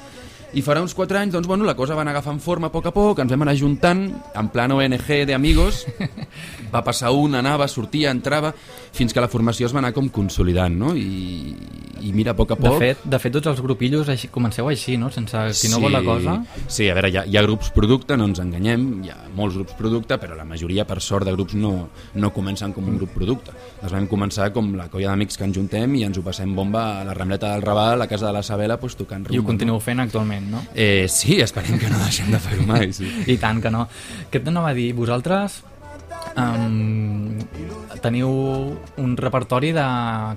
I 0.53 0.61
farà 0.61 0.83
uns 0.83 0.93
4 0.93 1.17
anys, 1.17 1.33
doncs, 1.33 1.47
bueno, 1.49 1.65
la 1.65 1.73
cosa 1.75 1.95
va 1.95 2.03
anar 2.03 2.13
agafant 2.13 2.39
forma 2.39 2.67
a 2.67 2.71
poc 2.71 2.85
a 2.87 2.91
poc, 2.93 3.19
ens 3.23 3.31
vam 3.33 3.41
anar 3.41 3.55
juntant, 3.57 4.03
en 4.37 4.49
plan 4.53 4.71
ONG 4.73 5.25
de 5.25 5.33
amigos, 5.33 5.87
va 6.75 6.83
passar 6.85 7.11
un, 7.17 7.35
anava, 7.39 7.67
sortia, 7.69 8.11
entrava, 8.11 8.53
fins 8.93 9.15
que 9.15 9.21
la 9.25 9.29
formació 9.33 9.65
es 9.65 9.73
va 9.73 9.81
anar 9.81 9.95
com 9.97 10.11
consolidant, 10.13 10.77
no? 10.77 10.93
I, 10.95 11.57
i 12.03 12.13
mira, 12.13 12.33
a 12.33 12.37
poc 12.37 12.53
a 12.53 12.59
De 12.61 12.69
poc... 12.69 12.79
fet, 12.83 12.99
de 13.05 13.19
fet, 13.23 13.33
tots 13.33 13.47
els 13.55 13.62
grupillos 13.65 14.09
així, 14.13 14.29
comenceu 14.33 14.69
així, 14.69 14.97
no? 15.01 15.11
Sense, 15.15 15.41
si 15.59 15.71
no 15.73 15.81
vol 15.83 15.95
la 15.95 16.03
cosa... 16.05 16.37
Sí, 16.67 16.89
a 16.91 16.97
veure, 16.97 17.11
hi 17.13 17.19
ha, 17.21 17.25
hi 17.29 17.39
ha 17.39 17.45
grups 17.47 17.73
producte, 17.75 18.17
no 18.19 18.29
ens 18.31 18.43
enganyem, 18.43 18.85
hi 19.07 19.13
ha 19.13 19.19
molts 19.37 19.57
grups 19.59 19.77
producte, 19.79 20.19
però 20.23 20.37
la 20.39 20.47
majoria, 20.49 20.87
per 20.89 21.01
sort, 21.05 21.27
de 21.29 21.35
grups 21.37 21.57
no, 21.59 21.73
no 22.15 22.33
comencen 22.35 22.75
com 22.77 22.89
un 22.91 23.01
grup 23.01 23.15
producte. 23.17 23.55
Ens 23.81 23.95
vam 23.95 24.07
començar 24.11 24.51
com 24.55 24.73
la 24.79 24.89
colla 24.93 25.11
d'amics 25.13 25.41
que 25.41 25.49
ens 25.49 25.57
juntem 25.59 25.99
i 25.99 26.05
ens 26.09 26.19
ho 26.19 26.27
passem 26.27 26.55
bomba 26.57 26.85
a 27.01 27.09
la 27.09 27.17
Ramleta 27.19 27.55
del 27.55 27.67
Raval, 27.67 28.05
a 28.05 28.11
casa 28.11 28.29
de 28.29 28.37
la 28.37 28.45
Sabela, 28.47 28.79
pues, 28.81 28.97
tocant 28.99 29.27
rumba. 29.27 29.37
I 29.37 29.43
ho 29.43 29.49
continueu 29.49 29.81
fent 29.83 30.05
actualment, 30.05 30.49
no? 30.53 30.65
Eh, 30.75 31.07
sí, 31.11 31.41
esperem 31.45 31.79
que 31.81 31.91
no 31.91 32.01
deixem 32.05 32.33
de 32.33 32.41
fer-ho 32.43 32.69
mai, 32.69 32.93
sí. 32.97 33.11
I 33.35 33.39
tant 33.43 33.63
que 33.63 33.73
no. 33.73 33.87
Què 34.33 34.43
t'anava 34.43 34.73
a 34.73 34.79
dir? 34.79 34.93
Vosaltres 34.97 35.63
um, 36.37 37.32
teniu 38.03 38.29
un 38.99 39.17
repertori 39.17 39.71
de 39.73 39.85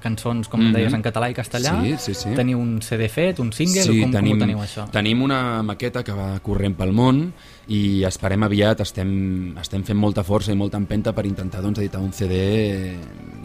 cançons, 0.03 0.47
com 0.47 0.61
Mhm. 0.61 0.73
deies, 0.73 0.93
en 0.93 1.01
català 1.03 1.29
i 1.29 1.33
castellà? 1.33 1.81
Sí, 1.81 1.95
sí, 1.97 2.13
sí. 2.13 2.29
Teniu 2.35 2.59
un 2.59 2.81
CD 2.81 3.09
fet, 3.09 3.39
un 3.39 3.51
single? 3.51 3.81
Sí, 3.83 3.99
o 3.99 4.03
com, 4.03 4.11
tenim, 4.13 4.31
com 4.31 4.37
ho 4.37 4.45
teniu 4.45 4.59
això? 4.63 4.89
tenim 4.91 5.21
una 5.21 5.61
maqueta 5.63 6.03
que 6.03 6.11
va 6.13 6.39
corrent 6.39 6.75
pel 6.77 6.93
món 6.93 7.33
i 7.67 8.03
esperem 8.05 8.43
aviat, 8.45 8.81
estem, 8.81 9.57
estem 9.57 9.83
fent 9.83 9.97
molta 9.97 10.23
força 10.23 10.51
i 10.51 10.55
molta 10.55 10.77
empenta 10.77 11.13
per 11.13 11.25
intentar 11.25 11.61
doncs, 11.63 11.79
editar 11.79 11.99
un 11.99 12.11
CD 12.13 12.93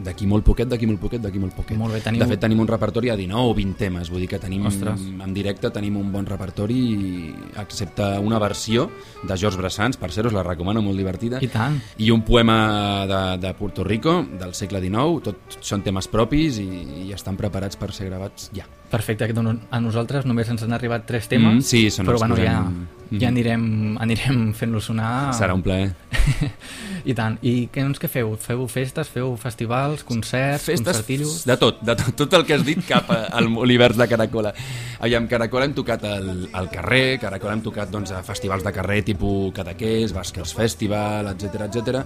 d'aquí 0.04 0.26
molt 0.26 0.44
poquet, 0.44 0.68
d'aquí 0.68 0.86
molt 0.86 1.00
poquet, 1.00 1.20
d'aquí 1.20 1.38
molt 1.38 1.54
poquet. 1.56 1.76
Molt 1.76 1.92
bé, 1.94 2.00
teniu- 2.00 2.20
De 2.20 2.26
fet, 2.26 2.40
tenim 2.40 2.60
un 2.60 2.68
repertori 2.68 3.08
de 3.10 3.16
19 3.16 3.50
o 3.50 3.54
20 3.54 3.76
temes, 3.76 4.10
vull 4.10 4.20
dir 4.20 4.28
que 4.28 4.38
tenim, 4.38 4.64
Ostres. 4.66 5.00
en 5.00 5.34
directe 5.34 5.70
tenim 5.70 5.96
un 5.96 6.10
bon 6.12 6.26
repertori, 6.26 7.34
excepte 7.58 8.02
una 8.18 8.38
versió 8.38 8.90
de 9.22 9.36
George 9.36 9.58
Brassans, 9.58 9.96
per 9.96 10.10
ser 10.12 10.26
us 10.26 10.32
la 10.32 10.42
recomano, 10.42 10.82
molt 10.82 10.96
divertida, 10.96 11.38
I 11.42 11.48
tant. 11.48 11.80
i 11.98 12.10
un 12.10 12.22
poema 12.22 13.06
de, 13.06 13.46
de 13.46 13.54
Puerto 13.54 13.84
Rico, 13.84 14.24
del 14.38 14.54
segle 14.54 14.80
XIX, 14.80 15.20
tots 15.22 15.58
són 15.60 15.82
temes 15.82 16.08
propis 16.08 16.58
i, 16.58 16.68
i 17.08 17.12
estan 17.12 17.36
preparats 17.36 17.76
per 17.76 17.92
ser 17.92 18.08
gravats 18.08 18.50
ja. 18.52 18.64
Perfecte, 18.90 19.26
que 19.28 19.34
a 19.70 19.80
nosaltres 19.80 20.24
només 20.26 20.48
ens 20.50 20.62
han 20.62 20.72
arribat 20.72 21.06
tres 21.06 21.28
temes, 21.28 21.54
Mm, 21.54 21.60
sí, 21.62 21.90
són 21.90 22.06
però 22.06 22.18
bueno, 22.18 22.34
posem- 22.36 22.99
ja, 23.10 23.16
Mhm. 23.16 23.20
ja 23.20 23.28
anirem, 23.28 23.96
anirem 23.98 24.52
fent-los 24.54 24.84
sonar. 24.84 25.32
Serà 25.34 25.54
un 25.54 25.62
plaer. 25.62 25.92
I 27.04 27.14
tant. 27.16 27.38
I 27.42 27.68
què, 27.72 27.80
doncs, 27.82 27.98
què 27.98 28.08
feu? 28.12 28.34
Feu 28.36 28.66
festes, 28.68 29.08
feu 29.08 29.32
festivals, 29.40 30.02
concerts, 30.04 30.66
concertillos? 30.68 31.44
de 31.48 31.56
tot, 31.56 31.80
de 31.80 31.94
tot, 31.96 32.14
tot 32.14 32.34
el 32.34 32.44
que 32.44 32.54
has 32.54 32.64
dit 32.64 32.82
cap 32.86 33.08
a- 33.10 33.24
al 33.38 33.46
univers 33.56 33.96
de 33.96 34.06
Caracola. 34.08 34.52
Aviam, 35.00 35.26
Caracola 35.26 35.64
hem 35.64 35.72
tocat 35.74 36.04
al, 36.04 36.48
al 36.52 36.68
carrer, 36.70 37.18
Caracola 37.18 37.54
hem 37.54 37.62
tocat 37.62 37.90
doncs, 37.90 38.12
a 38.12 38.22
festivals 38.22 38.62
de 38.64 38.72
carrer 38.72 39.02
tipus 39.02 39.52
Cadaqués, 39.54 40.12
Baskers 40.12 40.52
Festival, 40.54 41.28
etc 41.32 41.66
etc. 41.70 42.04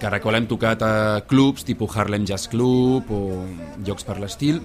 Caracola 0.00 0.38
hem 0.38 0.46
tocat 0.46 0.80
a 0.82 0.92
clubs 1.26 1.64
tipus 1.64 1.96
Harlem 1.96 2.24
Jazz 2.24 2.48
Club 2.48 3.10
o 3.10 3.44
llocs 3.84 4.04
per 4.04 4.18
l'estil. 4.20 4.62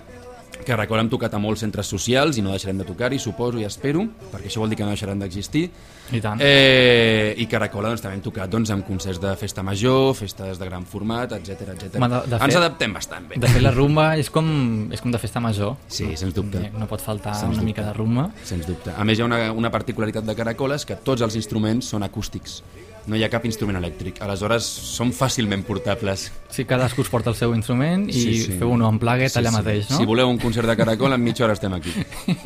Caracola 0.65 1.03
hem 1.05 1.09
tocat 1.11 1.33
a 1.37 1.39
molts 1.41 1.61
centres 1.63 1.87
socials 1.91 2.39
i 2.39 2.43
no 2.43 2.51
deixarem 2.53 2.79
de 2.81 2.85
tocar-hi, 2.87 3.19
suposo 3.21 3.59
i 3.61 3.65
espero, 3.67 4.01
perquè 4.31 4.49
això 4.49 4.63
vol 4.63 4.71
dir 4.73 4.77
que 4.79 4.83
no 4.87 4.91
deixaran 4.93 5.19
d'existir. 5.21 5.67
I 6.11 6.21
tant. 6.21 6.41
Eh, 6.41 7.33
I 7.37 7.45
Caracola 7.49 7.89
doncs, 7.93 8.01
també 8.03 8.17
hem 8.17 8.23
tocat 8.25 8.49
doncs, 8.51 8.71
amb 8.73 8.85
concerts 8.87 9.21
de 9.21 9.35
festa 9.39 9.63
major, 9.65 10.13
festes 10.17 10.59
de 10.61 10.65
gran 10.69 10.85
format, 10.89 11.31
etc 11.37 11.69
etc. 11.75 11.99
Ens 12.01 12.57
adaptem 12.59 12.93
bastant 12.97 13.29
bé. 13.29 13.39
De 13.41 13.47
fet, 13.49 13.61
la 13.63 13.71
rumba 13.75 14.11
és 14.17 14.29
com, 14.33 14.47
és 14.93 15.01
com 15.01 15.13
de 15.13 15.21
festa 15.21 15.41
major. 15.43 15.75
Sí, 15.87 16.11
sens 16.17 16.33
dubte. 16.33 16.65
No 16.75 16.89
pot 16.89 17.01
faltar 17.05 17.33
Sens 17.35 17.51
una 17.53 17.61
dubte. 17.61 17.65
mica 17.71 17.85
de 17.85 17.93
rumba. 17.93 18.29
Sens 18.43 18.65
dubte. 18.67 18.93
A 18.97 19.05
més, 19.05 19.17
hi 19.19 19.23
ha 19.23 19.29
una, 19.29 19.39
una 19.53 19.71
particularitat 19.73 20.25
de 20.25 20.35
Caracola, 20.35 20.75
és 20.81 20.85
que 20.85 20.97
tots 20.97 21.21
els 21.25 21.37
instruments 21.37 21.93
són 21.93 22.03
acústics. 22.03 22.61
No 23.07 23.15
hi 23.15 23.23
ha 23.23 23.29
cap 23.29 23.43
instrument 23.45 23.77
elèctric. 23.77 24.17
Aleshores, 24.25 24.65
són 24.65 25.11
fàcilment 25.13 25.61
portables. 25.67 26.31
Sí, 26.49 26.65
cadascú 26.65 27.03
es 27.05 27.09
porta 27.13 27.29
el 27.29 27.35
seu 27.37 27.53
instrument 27.53 28.07
i 28.09 28.13
Sí, 28.17 28.37
sí. 28.45 28.55
feu 28.57 28.71
un 28.73 28.81
unplugged 28.81 29.29
Sí, 29.29 29.39
allà 29.39 29.51
sí. 29.51 29.55
mateix, 29.59 29.89
no? 29.91 29.97
Si 29.97 30.05
voleu 30.09 30.29
un 30.29 30.39
concert 30.41 30.67
de 30.67 30.75
Caracol, 30.79 31.13
en 31.13 31.21
mitja 31.23 31.45
hora 31.45 31.53
estem 31.53 31.73
aquí. 31.73 31.93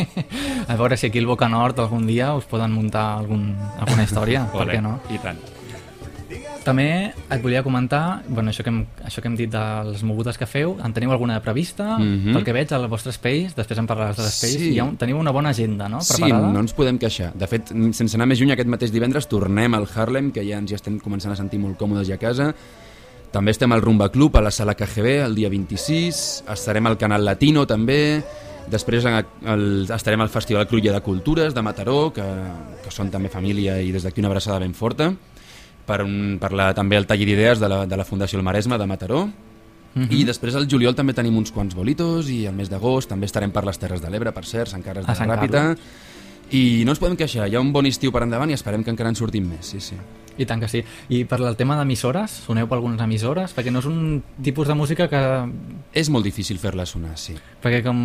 A 0.67 0.75
veure 0.75 0.97
si 0.97 1.07
aquí 1.07 1.19
al 1.19 1.25
Boca 1.27 1.47
Nord 1.49 1.79
algun 1.79 2.05
dia 2.07 2.33
us 2.35 2.45
poden 2.45 2.71
muntar 2.75 3.17
algun, 3.19 3.55
alguna 3.79 4.03
història, 4.03 4.45
per 4.51 4.67
què 4.67 4.81
no? 4.83 4.99
I 5.09 5.17
tant. 5.23 5.39
També 6.63 7.13
et 7.31 7.41
volia 7.41 7.63
comentar, 7.63 8.21
bueno, 8.27 8.51
això 8.51 8.63
que 8.65 8.69
hem, 8.69 8.81
això 9.07 9.21
que 9.23 9.29
hem 9.29 9.35
dit 9.39 9.49
de 9.49 9.61
les 9.87 10.03
mogudes 10.03 10.37
que 10.37 10.45
feu, 10.45 10.75
en 10.83 10.93
teniu 10.93 11.11
alguna 11.11 11.37
de 11.37 11.41
prevista? 11.41 11.97
Mhm. 11.97 12.33
Pel 12.35 12.43
que 12.43 12.53
veig 12.53 12.73
al 12.75 12.87
vostre 12.91 13.13
Space, 13.15 13.55
després 13.55 13.79
en 13.79 13.87
parlaràs 13.87 14.17
de 14.17 14.23
l'Space, 14.23 14.59
Sí. 14.59 14.73
hi 14.73 14.79
ha 14.79 14.83
un, 14.83 14.97
teniu 14.97 15.17
una 15.17 15.31
bona 15.31 15.49
agenda, 15.49 15.87
no? 15.89 16.01
Sí, 16.01 16.21
Preparada? 16.21 16.51
no 16.51 16.59
ens 16.59 16.73
podem 16.73 16.99
queixar. 16.99 17.33
De 17.33 17.47
fet, 17.47 17.69
sense 17.93 18.15
anar 18.17 18.27
més 18.27 18.39
lluny, 18.39 18.51
aquest 18.51 18.67
mateix 18.69 18.91
divendres 18.91 19.27
tornem 19.27 19.73
al 19.73 19.87
Harlem, 19.95 20.31
que 20.31 20.43
ja 20.47 20.57
ens 20.57 20.71
hi 20.71 20.75
estem 20.75 20.99
començant 20.99 21.31
a 21.31 21.35
sentir 21.35 21.59
molt 21.59 21.77
còmodes 21.77 22.07
ja 22.07 22.15
a 22.15 22.17
casa. 22.17 22.53
També 23.31 23.51
estem 23.51 23.71
al 23.71 23.81
Rumba 23.81 24.09
Club, 24.09 24.35
a 24.37 24.41
la 24.41 24.51
sala 24.51 24.75
KGB, 24.75 25.23
el 25.23 25.35
dia 25.35 25.49
26. 25.49 26.43
Estarem 26.49 26.85
al 26.87 26.97
Canal 26.97 27.23
Latino, 27.23 27.65
també. 27.65 28.21
Després 28.69 29.05
en 29.05 29.25
el, 29.47 29.87
estarem 29.91 30.21
al 30.21 30.29
Festival 30.29 30.67
Cruïlla 30.67 30.93
de 30.93 31.01
Cultures 31.01 31.53
de 31.55 31.61
Mataró, 31.61 32.11
que, 32.13 32.21
que 32.83 32.91
són 32.91 33.09
també 33.09 33.29
família 33.29 33.79
i 33.81 33.91
des 33.91 34.03
d'aquí 34.03 34.19
una 34.21 34.27
abraçada 34.29 34.59
ben 34.59 34.73
forta. 34.73 35.13
Per, 35.89 36.03
un, 36.05 36.37
per 36.41 36.53
la, 36.53 36.69
també 36.77 36.99
el 36.99 37.07
taller 37.09 37.25
d'idees 37.25 37.61
de, 37.61 37.69
la, 37.71 37.83
de 37.89 37.97
la 37.97 38.05
Fundació 38.05 38.37
El 38.37 38.45
Maresme 38.45 38.77
de 38.77 38.87
Mataró. 38.89 39.23
Mhm. 39.95 40.11
I 40.13 40.21
després 40.27 40.53
al 40.55 40.69
juliol 40.69 40.93
també 40.95 41.15
tenim 41.17 41.35
uns 41.39 41.49
quants 41.51 41.73
bolitos 41.75 42.29
i 42.29 42.43
al 42.45 42.53
mes 42.53 42.69
d'agost 42.69 43.09
també 43.09 43.25
estarem 43.25 43.51
per 43.51 43.65
les 43.65 43.81
Terres 43.81 44.03
de 44.03 44.11
l'Ebre, 44.13 44.31
per 44.35 44.45
cert, 44.45 44.69
Sant 44.69 44.85
Carles 44.85 45.07
de 45.07 45.17
Sant 45.17 45.27
la 45.27 45.39
Ràpita. 45.39 45.65
Carles. 45.73 46.07
I 46.49 46.83
no 46.85 46.95
ens 46.95 47.01
podem 47.01 47.17
queixar, 47.17 47.45
hi 47.49 47.57
ha 47.57 47.61
un 47.61 47.69
bon 47.73 47.85
estiu 47.85 48.13
per 48.13 48.23
endavant 48.25 48.49
i 48.49 48.55
esperem 48.57 48.83
que 48.85 48.89
encara 48.93 49.11
en 49.13 49.17
sortim 49.17 49.45
més, 49.51 49.69
sí, 49.69 49.81
sí. 49.83 49.97
I 50.39 50.47
tant 50.49 50.61
que 50.63 50.69
sí. 50.71 50.81
I 51.11 51.23
per 51.29 51.41
el 51.43 51.57
tema 51.59 51.75
d'emissores, 51.77 52.39
soneu 52.47 52.69
per 52.69 52.77
algunes 52.79 53.01
emissores? 53.03 53.53
Perquè 53.53 53.73
no 53.75 53.83
és 53.83 53.89
un 53.89 54.21
tipus 54.45 54.69
de 54.69 54.77
música 54.77 55.09
que... 55.11 55.21
És 55.93 56.09
molt 56.09 56.25
difícil 56.25 56.57
fer-la 56.61 56.87
sonar, 56.89 57.17
sí. 57.19 57.35
Perquè 57.61 57.83
com... 57.85 57.99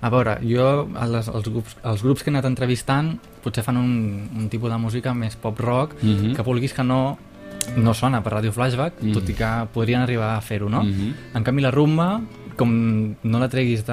A 0.00 0.08
veure, 0.10 0.38
jo, 0.46 0.88
les, 1.10 1.26
els, 1.28 1.48
grups, 1.48 1.76
els 1.82 2.02
grups 2.02 2.22
que 2.22 2.30
he 2.30 2.34
anat 2.34 2.44
entrevistant 2.46 3.16
potser 3.42 3.64
fan 3.66 3.76
un, 3.76 4.28
un 4.38 4.48
tipus 4.48 4.70
de 4.70 4.78
música 4.78 5.14
més 5.14 5.34
pop-rock 5.36 5.96
Mhm. 6.02 6.34
que 6.36 6.42
vulguis 6.42 6.72
que 6.72 6.84
no 6.84 7.18
no 7.76 7.92
sona 7.92 8.22
per 8.22 8.32
Ràdio 8.32 8.52
Flashback, 8.52 9.02
Mhm. 9.02 9.12
tot 9.12 9.28
i 9.28 9.34
que 9.34 9.48
podrien 9.74 10.00
arribar 10.00 10.36
a 10.36 10.40
fer-ho, 10.40 10.68
no? 10.70 10.82
Mhm. 10.84 11.12
En 11.34 11.42
canvi, 11.44 11.60
la 11.60 11.70
rumba, 11.70 12.20
com 12.56 13.14
no 13.22 13.38
la 13.38 13.48
treguis 13.48 13.84
de, 13.84 13.92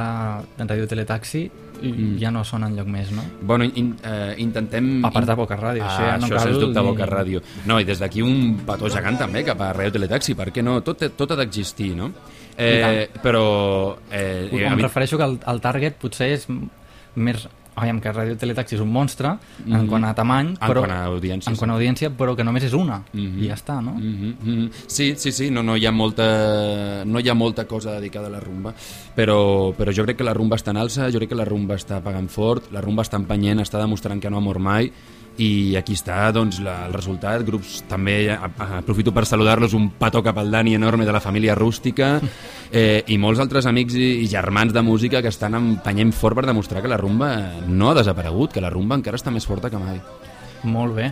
de 0.58 0.64
Ràdio 0.64 0.88
Teletaxi, 0.88 1.52
Mm. 1.82 2.18
ja 2.18 2.32
no 2.32 2.44
sona 2.46 2.68
enlloc 2.68 2.88
més, 2.88 3.12
no? 3.12 3.22
Bueno, 3.42 3.66
in, 3.66 3.98
eh, 4.02 4.36
intentem... 4.38 5.04
A 5.04 5.12
part 5.12 5.28
de 5.28 5.34
Boca 5.36 5.58
Ràdio, 5.58 5.84
ah, 5.84 5.90
això 5.90 6.06
ja 6.08 6.18
no 6.18 6.26
això 6.26 6.30
cal 6.38 6.40
sens 6.48 6.58
dubte 6.60 6.80
ni- 6.80 6.86
Boca 6.88 7.06
Ràdio. 7.06 7.42
No, 7.66 7.80
i 7.80 7.84
des 7.84 8.00
d'aquí 8.00 8.22
un 8.22 8.62
petó 8.66 8.88
gegant 8.90 9.18
també 9.20 9.44
cap 9.44 9.60
a 9.60 9.74
Radio 9.74 9.92
Teletaxi, 9.92 10.36
per 10.36 10.54
què 10.54 10.64
no? 10.64 10.80
Tot, 10.82 11.04
tot 11.18 11.32
ha 11.32 11.36
d'existir, 11.36 11.94
no? 11.96 12.12
Eh, 12.58 13.10
però... 13.22 13.98
Eh, 14.12 14.50
em 14.52 14.80
refereixo 14.80 15.18
que 15.18 15.24
el, 15.24 15.40
el 15.46 15.62
target 15.62 15.96
potser 16.00 16.32
és 16.34 16.48
més... 17.16 17.48
Aviam, 17.76 17.98
que 18.00 18.08
Radio 18.14 18.38
Teletaxi 18.40 18.78
és 18.78 18.80
un 18.80 18.88
monstre 18.88 19.28
en 19.66 19.82
Mhm. 19.82 19.88
quant 19.90 20.06
a 20.06 20.14
tamany, 20.16 20.54
En 20.54 20.56
però, 20.62 20.80
quant 20.86 20.92
a 20.96 21.06
audiència, 21.10 21.50
en 21.50 21.56
sí. 21.58 21.60
quant 21.60 21.72
a 21.72 21.74
audiència, 21.76 22.10
però 22.16 22.34
que 22.34 22.42
només 22.46 22.64
és 22.64 22.72
una, 22.72 23.02
Mhm. 23.12 23.44
i 23.44 23.48
ja 23.50 23.54
està, 23.56 23.82
no? 23.84 23.92
Mm 24.00 24.38
-hmm. 24.46 24.70
Sí, 24.88 25.14
sí, 25.18 25.34
sí, 25.34 25.52
no, 25.52 25.62
no, 25.62 25.76
hi 25.76 25.86
ha 25.86 25.92
molta, 25.92 27.04
no 27.04 27.20
hi 27.20 27.28
ha 27.28 27.34
molta 27.34 27.66
cosa 27.68 27.92
dedicada 27.92 28.28
a 28.28 28.30
la 28.30 28.40
rumba, 28.40 28.74
però, 29.14 29.74
però 29.76 29.92
jo 29.94 30.06
crec 30.06 30.16
que 30.18 30.24
la 30.24 30.34
rumba 30.34 30.56
està 30.56 30.70
en 30.72 30.78
alça, 30.78 31.12
jo 31.12 31.18
crec 31.20 31.28
que 31.30 31.36
la 31.36 31.44
rumba 31.44 31.76
està 31.76 32.00
pagant 32.02 32.30
fort, 32.30 32.72
la 32.72 32.80
rumba 32.80 33.04
està 33.04 33.18
empenyent, 33.18 33.60
està 33.60 33.78
demostrant 33.78 34.22
que 34.22 34.30
no 34.30 34.38
ha 34.38 34.40
mort 34.40 34.60
mai, 34.62 34.90
i 35.38 35.76
aquí 35.76 35.94
està 35.98 36.32
doncs, 36.32 36.62
la, 36.64 36.86
el 36.88 36.94
resultat, 36.96 37.44
grups 37.48 37.82
també, 37.90 38.30
a, 38.32 38.48
a, 38.48 38.68
aprofito 38.80 39.12
per 39.12 39.26
saludar-los, 39.28 39.74
un 39.76 39.90
petó 40.00 40.22
cap 40.24 40.38
al 40.40 40.52
Dani 40.52 40.76
enorme 40.76 41.06
de 41.06 41.12
la 41.12 41.20
família 41.20 41.56
rústica, 41.56 42.22
eh, 42.72 43.04
i 43.08 43.18
molts 43.18 43.40
altres 43.44 43.66
amics 43.68 43.96
i, 44.00 44.10
i 44.24 44.28
germans 44.32 44.72
de 44.74 44.82
música 44.82 45.22
que 45.22 45.28
estan 45.34 45.56
empenyent 45.60 46.14
fort 46.16 46.36
per 46.40 46.46
demostrar 46.48 46.82
que 46.82 46.88
la 46.92 46.98
rumba 46.98 47.34
no 47.68 47.90
ha 47.92 47.96
desaparegut, 48.00 48.54
que 48.54 48.62
la 48.64 48.70
rumba 48.72 48.96
encara 48.96 49.20
està 49.20 49.32
més 49.32 49.46
forta 49.48 49.70
que 49.70 49.78
mai. 49.82 50.00
Molt 50.64 50.96
bé. 50.96 51.12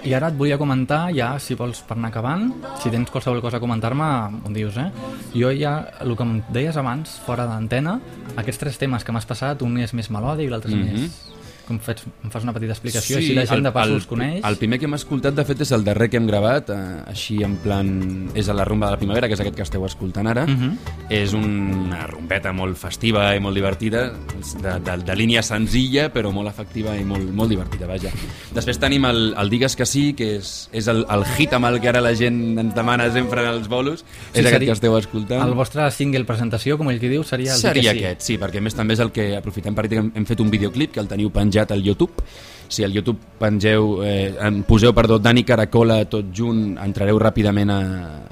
I 0.00 0.14
ara 0.16 0.30
et 0.32 0.36
volia 0.38 0.56
comentar, 0.56 1.10
ja, 1.12 1.34
si 1.42 1.52
vols 1.58 1.82
per 1.84 1.98
anar 1.98 2.08
acabant, 2.08 2.46
si 2.80 2.88
tens 2.88 3.10
qualsevol 3.12 3.42
cosa 3.44 3.58
a 3.58 3.60
comentar-me, 3.60 4.06
ho 4.48 4.52
dius, 4.54 4.78
eh? 4.80 4.86
Jo 5.34 5.50
ja, 5.52 5.74
el 6.00 6.14
que 6.16 6.24
em 6.24 6.38
deies 6.54 6.78
abans, 6.80 7.18
fora 7.26 7.44
d'antena, 7.50 7.98
aquests 8.40 8.62
tres 8.62 8.78
temes 8.80 9.04
que 9.04 9.12
m'has 9.12 9.28
passat, 9.28 9.60
un 9.66 9.76
és 9.84 9.92
més 9.92 10.08
melòdic, 10.08 10.48
l'altre 10.54 10.72
és 10.72 10.78
Mhm. 10.78 10.94
més... 11.02 11.26
Com 11.70 11.78
fets, 11.78 12.02
em 12.26 12.30
fas 12.32 12.42
una 12.42 12.50
petita 12.50 12.74
explicació, 12.74 13.20
així 13.20 13.34
la 13.36 13.44
gent 13.46 13.62
de 13.62 13.70
pas 13.70 13.86
els 13.86 14.08
coneix. 14.10 14.40
El 14.48 14.56
primer 14.58 14.80
que 14.82 14.88
hem 14.88 14.96
escoltat, 14.96 15.36
de 15.36 15.44
fet, 15.46 15.60
és 15.62 15.70
el 15.76 15.84
darrer 15.86 16.08
que 16.10 16.18
hem 16.18 16.26
gravat, 16.26 16.72
eh, 16.74 16.78
així 17.12 17.36
en 17.46 17.54
plan... 17.62 17.92
És 18.34 18.48
a 18.50 18.56
la 18.58 18.64
rumba 18.66 18.88
de 18.88 18.96
la 18.96 18.98
primavera, 18.98 19.28
que 19.30 19.36
és 19.38 19.42
aquest 19.44 19.54
que 19.54 19.62
esteu 19.62 19.84
escoltant 19.86 20.26
ara. 20.26 20.48
Mhm. 20.50 20.72
És 21.14 21.34
una 21.36 22.08
rumbeta 22.10 22.50
molt 22.56 22.78
festiva 22.80 23.28
i 23.36 23.42
molt 23.42 23.54
divertida, 23.54 24.08
de, 24.10 24.74
de, 24.82 24.96
de 25.06 25.16
línia 25.16 25.44
senzilla, 25.46 26.08
però 26.10 26.32
molt 26.34 26.50
efectiva 26.50 26.96
i 26.98 27.04
molt, 27.06 27.30
molt 27.30 27.54
divertida, 27.54 27.86
vaja. 27.86 28.10
Després 28.56 28.82
tenim 28.82 29.06
el, 29.06 29.22
el 29.38 29.50
Digues 29.54 29.78
que 29.78 29.86
sí, 29.86 30.08
que 30.18 30.32
és, 30.40 30.52
és 30.74 30.90
el, 30.90 31.04
el 31.06 31.24
hit 31.36 31.54
amb 31.54 31.70
el 31.70 31.78
que 31.82 31.92
ara 31.92 32.02
la 32.02 32.16
gent 32.18 32.58
ens 32.58 32.74
demana 32.74 33.06
sempre 33.14 33.46
els 33.46 33.70
bolos. 33.70 34.02
és 34.34 34.42
aquest 34.42 34.66
que 34.66 34.74
esteu 34.74 34.98
escoltant. 34.98 35.46
El 35.46 35.54
vostre 35.54 35.86
single 35.94 36.26
presentació, 36.26 36.78
com 36.80 36.90
ell 36.90 36.98
que 36.98 37.10
diu, 37.12 37.22
seria 37.22 37.54
el 37.54 37.62
Seria 37.62 37.92
que 37.94 37.98
sí. 37.98 38.04
aquest, 38.04 38.26
sí, 38.26 38.38
perquè 38.42 38.62
més 38.62 38.74
també 38.74 38.98
és 38.98 39.02
el 39.06 39.14
que 39.14 39.30
aprofitem 39.38 39.78
per 39.78 39.86
dir 39.86 39.98
que 39.98 40.02
hem, 40.02 40.12
hem 40.18 40.26
fet 40.26 40.40
un 40.42 40.50
videoclip 40.50 40.94
que 40.94 41.02
el 41.02 41.10
teniu 41.10 41.30
penjat 41.30 41.59
al 41.68 41.84
YouTube. 41.84 42.24
Si 42.70 42.84
al 42.86 42.94
YouTube 42.94 43.18
pengeu, 43.36 43.98
eh, 44.06 44.32
em 44.46 44.62
poseu, 44.62 44.94
perdó, 44.94 45.18
Dani 45.18 45.42
Caracola 45.44 46.04
tot 46.08 46.30
junt, 46.32 46.78
entrareu 46.78 47.18
ràpidament 47.18 47.72
a, 47.74 47.80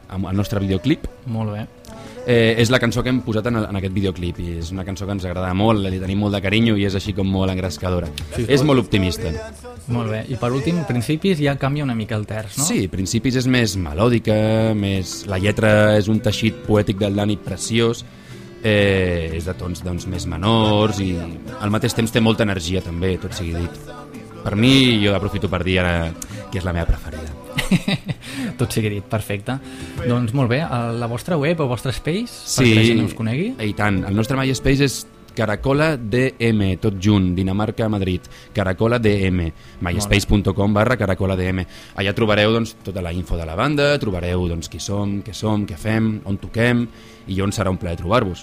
a, 0.07 0.17
al 0.17 0.37
nostre 0.39 0.63
videoclip. 0.63 1.09
Molt 1.27 1.57
bé. 1.57 1.67
Eh, 2.29 2.61
és 2.61 2.69
la 2.69 2.77
cançó 2.77 3.01
que 3.01 3.09
hem 3.09 3.23
posat 3.25 3.47
en, 3.49 3.57
el, 3.57 3.67
en 3.71 3.77
aquest 3.79 3.95
videoclip 3.95 4.37
i 4.45 4.51
és 4.61 4.69
una 4.75 4.85
cançó 4.85 5.07
que 5.09 5.15
ens 5.17 5.25
agrada 5.25 5.49
molt, 5.57 5.81
li 5.89 6.01
tenim 6.01 6.21
molt 6.21 6.37
de 6.37 6.43
carinyo 6.45 6.75
i 6.77 6.85
és 6.85 6.95
així 6.99 7.15
com 7.17 7.27
molt 7.33 7.49
engrescadora. 7.55 8.11
Sí, 8.35 8.45
és 8.53 8.65
molt 8.69 8.83
optimista. 8.83 9.33
Molt 9.89 10.13
bé. 10.13 10.21
I 10.29 10.37
per 10.37 10.51
últim, 10.53 10.83
principis 10.85 11.41
ja 11.41 11.57
canvia 11.57 11.87
una 11.87 11.97
mica 11.97 12.19
el 12.21 12.27
terç, 12.29 12.59
no? 12.61 12.67
Sí, 12.69 12.83
principis 12.93 13.41
és 13.41 13.49
més 13.49 13.79
melòdica, 13.81 14.37
més... 14.77 15.23
la 15.31 15.41
lletra 15.41 15.73
és 15.97 16.13
un 16.13 16.21
teixit 16.21 16.61
poètic 16.67 17.01
del 17.01 17.17
Dani 17.17 17.39
preciós, 17.41 18.05
eh, 18.63 19.31
és 19.37 19.47
de 19.47 19.55
tons 19.59 19.83
doncs, 19.85 20.07
més 20.11 20.27
menors 20.31 21.01
i 21.05 21.13
al 21.59 21.73
mateix 21.75 21.97
temps 21.97 22.13
té 22.13 22.23
molta 22.25 22.47
energia 22.47 22.83
també, 22.85 23.17
tot 23.23 23.37
sigui 23.37 23.57
dit. 23.59 23.93
Per 24.45 24.55
mi, 24.57 25.01
jo 25.03 25.15
aprofito 25.17 25.51
per 25.51 25.63
dir 25.67 25.81
ara 25.83 26.13
que 26.49 26.61
és 26.61 26.67
la 26.67 26.73
meva 26.73 26.87
preferida. 26.89 27.35
Tot 28.59 28.73
sigui 28.73 28.95
dit, 28.95 29.05
perfecte. 29.11 29.59
Doncs 30.07 30.33
molt 30.37 30.51
bé, 30.53 30.63
a 30.63 30.89
la 30.95 31.09
vostra 31.11 31.37
web 31.41 31.61
o 31.61 31.69
vostre 31.69 31.93
space, 31.93 32.47
perquè 32.57 32.75
la 32.79 32.87
gent 32.87 33.05
us 33.05 33.17
conegui. 33.19 33.51
i 33.67 33.75
tant. 33.77 34.05
El 34.09 34.17
nostre 34.17 34.39
MySpace 34.39 34.87
és 34.87 35.01
Caracola 35.39 35.97
DM, 35.97 36.81
tot 36.83 36.99
junt, 36.99 37.31
Dinamarca, 37.37 37.89
Madrid. 37.89 38.21
Caracola 38.53 38.99
DM, 38.99 39.53
myspace.com 39.87 40.75
barra 40.75 40.97
Caracola 40.99 41.37
DM. 41.39 41.63
Allà 41.95 42.11
trobareu 42.11 42.51
doncs, 42.57 42.75
tota 42.83 42.99
la 43.05 43.13
info 43.15 43.39
de 43.39 43.47
la 43.47 43.55
banda, 43.55 43.95
trobareu 44.03 44.49
doncs, 44.51 44.67
qui 44.67 44.83
som, 44.83 45.23
què 45.23 45.31
som, 45.31 45.63
què 45.63 45.79
fem, 45.79 46.27
on 46.27 46.43
toquem, 46.43 46.91
i 47.31 47.39
on 47.39 47.55
serà 47.55 47.71
un 47.71 47.79
plaer 47.79 47.95
trobar-vos. 48.01 48.43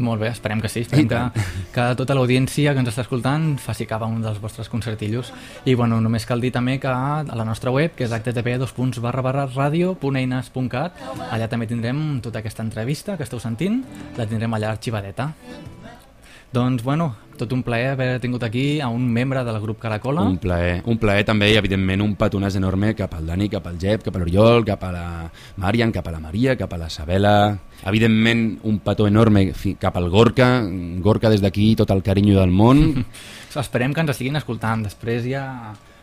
Molt 0.00 0.16
bé, 0.22 0.30
esperem 0.32 0.62
que 0.64 0.70
sí, 0.72 0.80
esperem 0.86 1.04
que, 1.10 1.18
que 1.74 1.84
tota 1.98 2.14
l'audiència 2.16 2.72
que 2.72 2.80
ens 2.80 2.88
està 2.88 3.02
escoltant 3.04 3.60
faci 3.60 3.84
cap 3.90 4.00
a 4.00 4.08
un 4.08 4.22
dels 4.24 4.40
vostres 4.40 4.72
concertillos. 4.72 5.28
I 5.68 5.76
bueno, 5.76 6.00
només 6.00 6.24
cal 6.24 6.40
dir 6.40 6.56
també 6.56 6.80
que 6.80 6.88
a 6.88 7.20
la 7.28 7.44
nostra 7.44 7.68
web, 7.74 7.92
que 7.98 8.04
és 8.08 8.12
http://radio.eines.cat, 8.16 10.92
allà 11.28 11.46
també 11.52 11.68
tindrem 11.68 12.24
tota 12.24 12.40
aquesta 12.40 12.64
entrevista 12.64 13.12
que 13.18 13.24
esteu 13.28 13.40
sentint, 13.42 13.84
la 14.16 14.24
tindrem 14.24 14.54
allà 14.56 14.70
arxivadeta. 14.72 15.34
Doncs 16.52 16.82
bueno, 16.82 17.14
tot 17.38 17.52
un 17.54 17.62
plaer 17.62 17.92
haver 17.94 18.18
tingut 18.20 18.42
aquí 18.42 18.80
a 18.82 18.88
un 18.90 19.04
membre 19.06 19.44
del 19.46 19.58
grup 19.62 19.78
Caracola. 19.78 20.24
Un 20.26 20.38
plaer, 20.42 20.82
un 20.84 20.98
plaer 20.98 21.22
també 21.24 21.52
i 21.52 21.58
evidentment 21.60 22.02
un 22.04 22.16
petonàs 22.18 22.56
enorme 22.58 22.90
cap 22.98 23.14
al 23.14 23.28
Dani, 23.30 23.48
cap 23.48 23.68
al 23.70 23.78
Jep, 23.80 24.02
cap 24.08 24.18
a 24.18 24.20
l'Oriol, 24.20 24.66
cap 24.66 24.82
a 24.84 24.90
la 24.92 25.04
Marian, 25.62 25.94
cap 25.94 26.10
a 26.10 26.12
la 26.16 26.20
Maria, 26.20 26.56
cap 26.58 26.74
a 26.74 26.80
la 26.82 26.90
Sabela, 26.90 27.54
evidentment 27.86 28.58
un 28.68 28.82
petó 28.84 29.06
enorme 29.06 29.46
cap 29.78 29.96
al 29.96 30.10
Gorka, 30.10 30.50
Gorka 31.00 31.30
des 31.30 31.40
d'aquí 31.40 31.72
tot 31.78 31.94
el 31.94 32.02
carinyo 32.02 32.40
del 32.40 32.50
món. 32.50 33.06
Esperem 33.64 33.94
que 33.94 34.02
ens 34.02 34.12
estiguin 34.18 34.42
escoltant, 34.42 34.82
després 34.90 35.24
ja, 35.30 35.46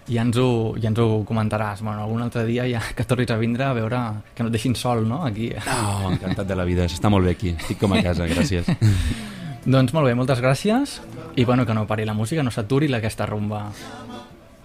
ja, 0.07 0.21
ens 0.23 0.39
ho, 0.39 0.49
ja 0.79 0.89
ens 0.89 1.03
ho 1.03 1.25
comentaràs. 1.27 1.83
Bueno, 1.83 2.07
algun 2.07 2.23
altre 2.23 2.47
dia 2.47 2.65
ja 2.71 2.81
que 2.95 3.03
tornis 3.03 3.35
a 3.35 3.37
vindre 3.37 3.67
a 3.67 3.73
veure 3.75 4.05
que 4.33 4.47
no 4.47 4.49
et 4.49 4.57
deixin 4.57 4.79
sol, 4.79 5.03
no?, 5.07 5.25
aquí. 5.27 5.51
Oh, 5.59 6.13
encantat 6.15 6.47
de 6.47 6.55
la 6.55 6.65
vida, 6.65 6.87
s'està 6.87 7.11
molt 7.11 7.27
bé 7.27 7.35
aquí, 7.35 7.57
estic 7.59 7.83
com 7.83 7.99
a 7.99 8.01
casa, 8.01 8.31
gràcies. 8.31 8.71
doncs 9.67 9.91
molt 9.91 10.07
bé, 10.07 10.15
moltes 10.15 10.39
gràcies 10.39 10.97
i 11.35 11.45
bueno, 11.45 11.65
que 11.67 11.75
no 11.75 11.85
pari 11.87 12.05
la 12.07 12.15
música, 12.15 12.43
no 12.43 12.51
s'aturi 12.51 12.87
aquesta 12.95 13.27
rumba. 13.27 13.67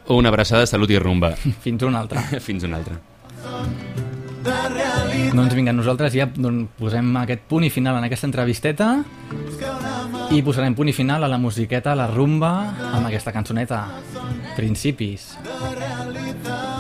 Una 0.09 0.31
abraçada, 0.31 0.67
salut 0.67 0.91
i 0.91 0.99
rumba. 0.99 1.35
Fins 1.65 1.83
una 1.83 2.01
altra. 2.01 2.23
Fins 2.47 2.65
una 2.65 2.79
altra. 2.79 2.99
Doncs 5.33 5.55
vinga, 5.55 5.73
nosaltres 5.73 6.15
ja 6.15 6.27
doncs, 6.27 6.71
posem 6.79 7.13
aquest 7.21 7.47
punt 7.49 7.65
i 7.65 7.71
final 7.71 7.99
en 7.99 8.07
aquesta 8.09 8.27
entrevisteta 8.29 8.89
i 10.33 10.43
posarem 10.43 10.75
punt 10.75 10.91
i 10.91 10.97
final 10.97 11.25
a 11.25 11.31
la 11.31 11.39
musiqueta, 11.39 11.93
a 11.93 11.99
la 11.99 12.09
rumba, 12.11 12.53
amb 12.93 13.07
aquesta 13.07 13.35
cançoneta. 13.35 13.85
Principis. 14.57 15.33
Ba-da 15.45 16.72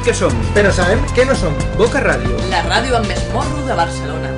sabem 0.00 0.06
què 0.06 0.14
som, 0.16 0.32
però 0.54 0.70
sabem 0.72 1.00
què 1.14 1.24
no 1.26 1.34
som. 1.36 1.52
Boca 1.76 2.00
Ràdio. 2.00 2.32
La 2.50 2.62
ràdio 2.64 2.96
amb 2.96 3.06
més 3.06 3.20
morro 3.34 3.64
de 3.66 3.74
Barcelona. 3.76 4.30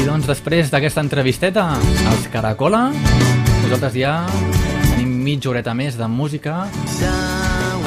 I 0.00 0.04
doncs 0.06 0.26
després 0.26 0.70
d'aquesta 0.70 1.02
entrevisteta 1.02 1.66
als 2.08 2.28
Caracola, 2.32 2.90
nosaltres 3.62 3.98
ja 4.00 4.14
tenim 4.94 5.12
mitja 5.22 5.50
horeta 5.50 5.74
més 5.74 5.98
de 5.98 6.08
música 6.08 6.64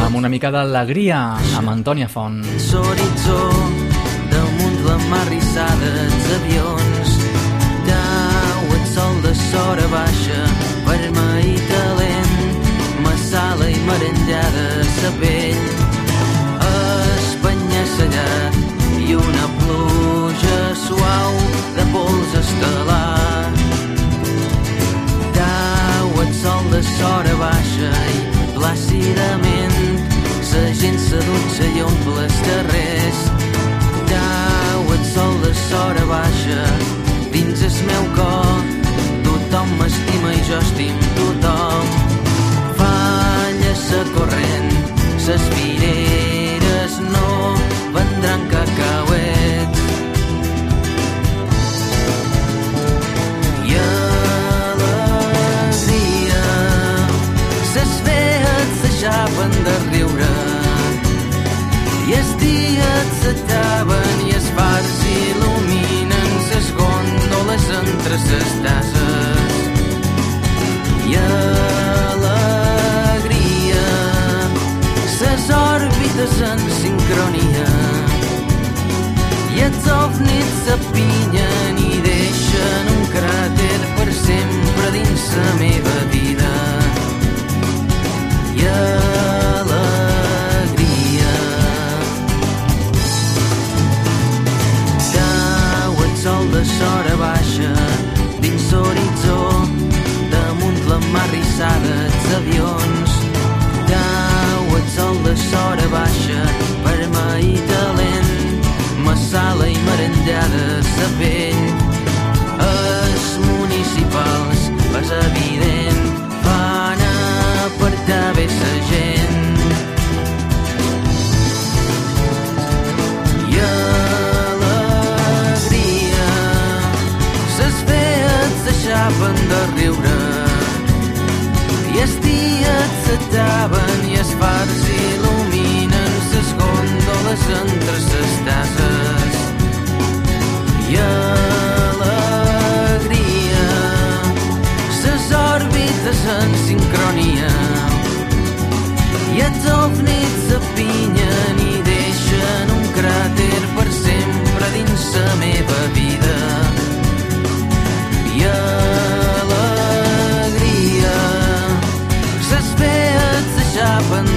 amb 0.06 0.16
una 0.16 0.30
mica 0.30 0.52
d'alegria 0.54 1.24
amb 1.58 1.74
Antònia 1.74 2.08
Font. 2.08 2.44
L'horitzó 2.46 3.42
damunt 4.30 4.80
la 4.86 5.00
mar 5.10 5.26
rissada 5.32 5.90
els 6.06 6.30
avions 6.38 7.18
Dau 7.90 8.74
el 8.78 8.86
sol 8.94 9.22
de 9.26 9.34
sora 9.48 9.90
baixa 9.90 10.55
merengada 13.90 14.68
sa 14.98 15.12
pell 15.22 15.64
espanyassallat 17.22 18.54
i 19.06 19.16
una 19.16 19.48
pluja 19.60 20.60
suau 20.86 21.34
de 21.78 21.86
pols 21.94 22.32
estel·lar. 22.42 23.52
Dau 25.38 26.10
el 26.26 26.34
sol 26.42 26.64
de 26.74 26.82
sora 26.96 27.36
baixa 27.46 27.94
i 28.16 28.20
plàcidament 28.58 29.76
la 30.56 30.72
gent 30.80 31.00
s'adutxa 31.04 31.66
i 31.76 31.82
omple 31.84 32.22
els 32.24 32.38
carrers 32.46 33.20
Cau 34.12 34.94
el 34.96 35.04
sol 35.10 35.36
de 35.44 35.52
sora 35.66 36.06
baixa 36.12 36.62
dins 37.34 37.66
el 37.68 37.76
meu 37.90 38.08
cor 38.16 38.64
tothom 39.28 39.76
m'estima 39.82 40.32
i 40.38 40.42
jo 40.48 40.62
estim 40.64 41.06
tothom 41.20 41.95
sa 43.88 44.02
corrent. 44.16 44.74
Ses 45.26 45.44
fireres 45.54 46.96
no 47.14 47.30
vendran 47.94 48.42
cacauets 48.52 49.85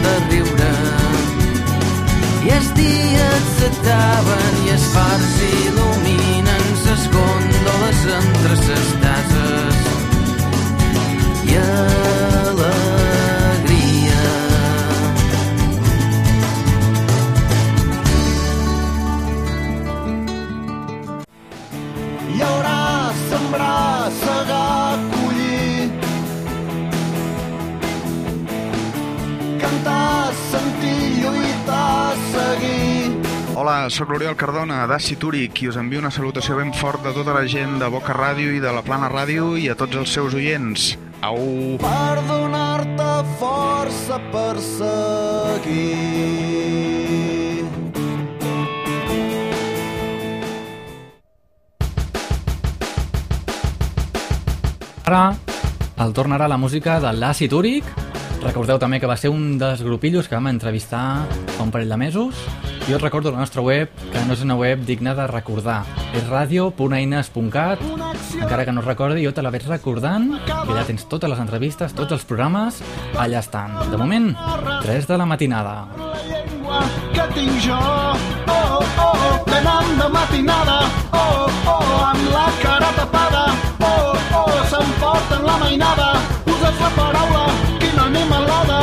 de 0.09 0.16
riure. 0.31 0.73
I 2.47 2.53
els 2.57 2.68
dies 2.79 3.49
s'acaben 3.59 4.61
i 4.64 4.75
els 4.77 4.87
fars 4.94 5.33
il·luminen 5.49 6.68
ses 6.85 7.09
gòndoles 7.16 8.05
entre 8.21 8.61
ses 8.66 8.94
tasses 9.05 9.67
Hola, 33.88 33.96
sóc 33.96 34.11
l'Oriol 34.12 34.35
Cardona, 34.37 34.83
d'Aci 34.85 35.14
Túric, 35.16 35.62
i 35.64 35.70
us 35.70 35.79
envio 35.81 35.96
una 36.03 36.11
salutació 36.12 36.59
ben 36.59 36.74
fort 36.77 37.01
de 37.07 37.09
tota 37.16 37.33
la 37.33 37.46
gent 37.48 37.79
de 37.81 37.87
Boca 37.88 38.12
Ràdio 38.12 38.53
i 38.53 38.61
de 38.61 38.68
la 38.68 38.83
Plana 38.85 39.09
Ràdio 39.09 39.57
i 39.57 39.70
a 39.72 39.77
tots 39.81 39.96
els 39.96 40.12
seus 40.12 40.37
oients. 40.37 40.90
Au! 41.24 41.40
Per 41.81 42.20
donar-te 42.29 43.09
força 43.40 44.20
per 44.29 44.61
seguir. 44.61 45.88
Ara 55.09 55.33
el 56.05 56.12
tornarà 56.12 56.44
la 56.44 56.61
música 56.61 57.01
de 57.01 57.16
l'Àcid 57.16 57.57
Úric. 57.57 57.88
Recordeu 58.44 58.77
també 58.77 59.01
que 59.01 59.09
va 59.09 59.16
ser 59.16 59.33
un 59.33 59.57
dels 59.57 59.81
grupillos 59.81 60.29
que 60.29 60.37
vam 60.37 60.53
entrevistar 60.53 61.24
fa 61.57 61.64
un 61.64 61.72
parell 61.72 61.96
de 61.96 62.05
mesos. 62.05 62.67
Jo 62.88 62.96
et 62.96 63.03
recordo 63.03 63.31
la 63.31 63.38
nostra 63.42 63.61
web, 63.61 63.90
que 64.12 64.20
no 64.24 64.33
és 64.33 64.40
una 64.40 64.55
web 64.57 64.81
digna 64.88 65.12
de 65.14 65.27
recordar. 65.29 65.83
És 66.16 66.24
radio.eines.cat 66.29 67.83
Encara 68.38 68.64
que 68.64 68.72
no 68.72 68.81
recordi, 68.81 69.24
jo 69.27 69.33
te 69.37 69.42
la 69.44 69.51
veig 69.53 69.66
recordant, 69.68 70.31
que 70.46 70.77
ja 70.79 70.85
tens 70.88 71.05
totes 71.11 71.29
les 71.29 71.42
entrevistes, 71.42 71.92
tots 71.96 72.16
els 72.16 72.24
programes, 72.29 72.81
allà 73.20 73.42
estan. 73.44 73.77
De 73.92 74.01
moment, 74.01 74.31
3 74.87 75.07
de 75.11 75.18
la 75.20 75.27
matinada. 75.27 75.74
que 77.12 77.24
tinc 77.35 77.61
jo 77.64 77.77
Oh, 77.77 78.81
oh, 78.81 78.85
oh, 79.05 79.44
tenen 79.44 79.98
de 79.98 80.09
matinada 80.12 80.79
Oh, 81.12 81.46
oh, 81.66 82.05
amb 82.05 82.24
la 82.33 82.46
cara 82.62 82.90
tapada 82.96 83.44
Oh, 83.81 84.12
oh, 84.40 84.59
s'emporten 84.70 85.44
la 85.46 85.57
mainada 85.62 86.11
Uses 86.46 86.81
la 86.81 86.90
paraula, 86.96 87.46
quina 87.81 88.05
animalada 88.11 88.78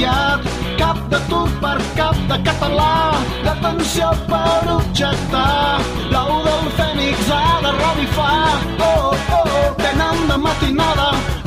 aviat 0.00 0.40
cap 0.78 0.96
de 1.10 1.18
tu 1.28 1.40
per 1.60 1.78
cap 1.96 2.16
de 2.28 2.38
català, 2.44 3.12
d'atenció 3.44 4.10
per 4.28 4.76
objectar. 4.76 5.80
L'ou 6.12 6.40
del 6.46 6.70
fènix 6.78 7.28
ha 7.30 7.60
de 7.64 7.72
revifar. 7.82 8.56
Oh, 8.80 9.12
oh, 9.40 9.74
tenen 9.76 10.26
de 10.28 10.36
matinada. 10.46 11.39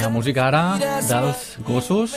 La 0.00 0.08
música 0.08 0.46
ara 0.48 0.62
dels 0.80 1.58
gossos 1.66 2.14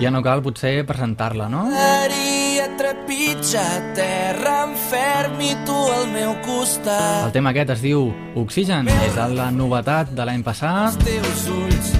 ja 0.00 0.10
no 0.14 0.22
cal 0.22 0.42
potser 0.44 0.84
presentar-la, 0.86 1.48
no? 1.50 1.64
Maria 1.72 2.68
trepitja 2.78 3.64
terra 3.96 4.60
enferm 4.68 5.40
i 5.42 5.52
tu 5.66 5.74
al 5.74 6.06
meu 6.12 6.36
costat. 6.46 7.26
El 7.26 7.34
tema 7.34 7.50
aquest 7.50 7.74
es 7.76 7.84
diu 7.84 8.08
Oxigen, 8.38 8.90
és 9.08 9.18
la 9.34 9.50
novetat 9.50 10.14
de 10.14 10.28
l'any 10.28 10.44
passat. 10.46 10.94
Els 10.94 11.08
teus 11.08 11.46
ulls 11.56 11.92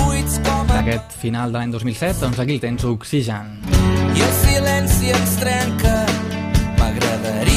buits 0.00 0.40
com... 0.44 0.74
Aquest 0.82 1.16
final 1.22 1.54
de 1.54 1.62
l'any 1.62 1.72
2007, 1.76 2.20
doncs 2.26 2.42
aquí 2.44 2.58
el 2.58 2.64
tens 2.66 2.84
Oxigen. 2.84 3.54
I 4.12 4.26
el 4.26 4.34
silenci 4.42 5.14
ens 5.16 5.38
trenca, 5.40 5.96
m'agradaria 6.76 7.49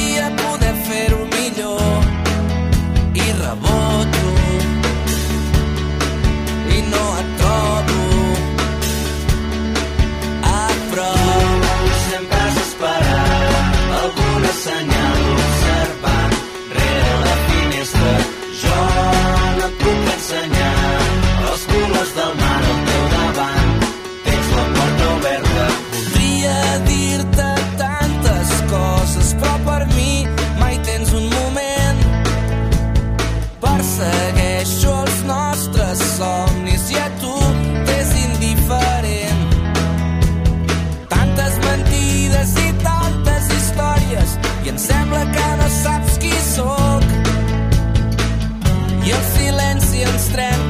en 50.04 50.20
streng 50.20 50.63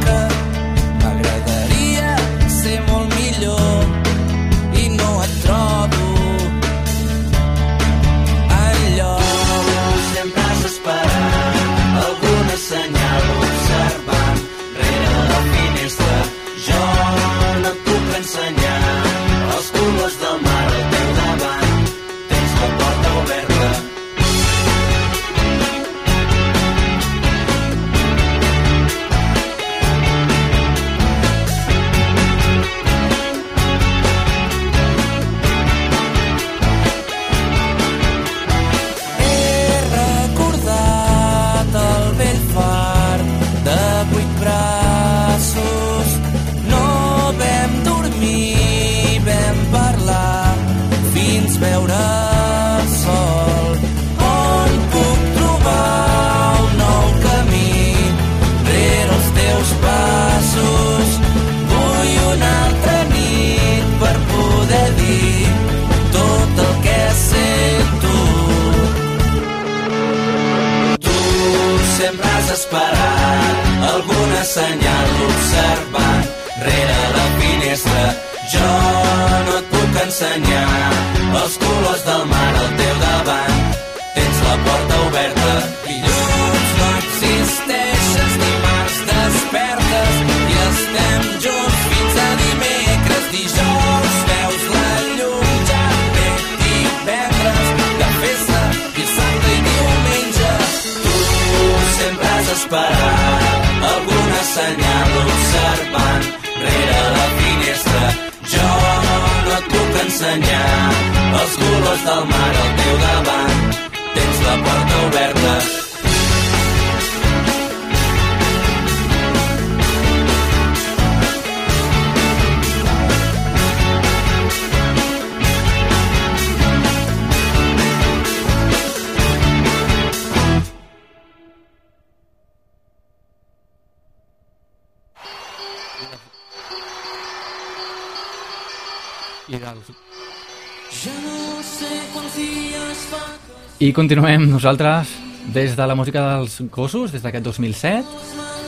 I 143.84 143.90
continuem 143.92 144.46
nosaltres 144.48 145.10
des 145.52 145.74
de 145.76 145.86
la 145.90 145.96
música 146.00 146.22
dels 146.24 146.54
gossos, 146.72 147.12
des 147.12 147.20
d'aquest 147.20 147.44
2007. 147.44 148.06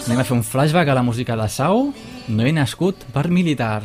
Anem 0.10 0.20
a 0.20 0.26
fer 0.28 0.36
un 0.36 0.44
flashback 0.44 0.92
a 0.92 0.98
la 0.98 1.06
música 1.08 1.38
de 1.40 1.46
Sau. 1.48 1.94
No 2.28 2.44
he 2.44 2.52
nascut 2.52 3.06
per 3.16 3.30
militar. 3.32 3.80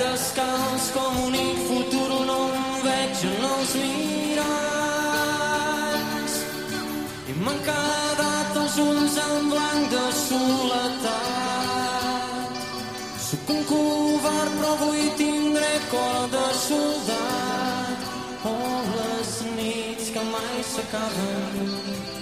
Descalç 0.00 0.84
com 0.94 1.14
un 1.26 1.34
futur 1.68 2.10
no 2.28 2.38
em 2.58 2.66
veig 2.84 3.16
en 3.30 3.42
els 3.50 3.72
miralls. 3.82 4.84
I 7.30 7.32
m'han 7.42 7.60
quedat 7.68 8.52
els 8.62 8.76
ulls 8.86 9.16
en 9.24 9.36
blanc 9.52 9.82
de 9.94 10.06
soledat. 10.22 11.30
Sóc 13.26 13.46
un 13.56 13.62
covard 13.70 14.52
però 14.60 14.70
avui 14.78 15.04
tindré 15.20 15.74
cor 15.92 16.20
de 16.34 16.46
soldat. 16.66 17.98
Oh, 18.52 18.76
les 18.96 19.30
nits 19.56 20.06
que 20.14 20.22
mai 20.32 20.56
s'acaben 20.72 21.56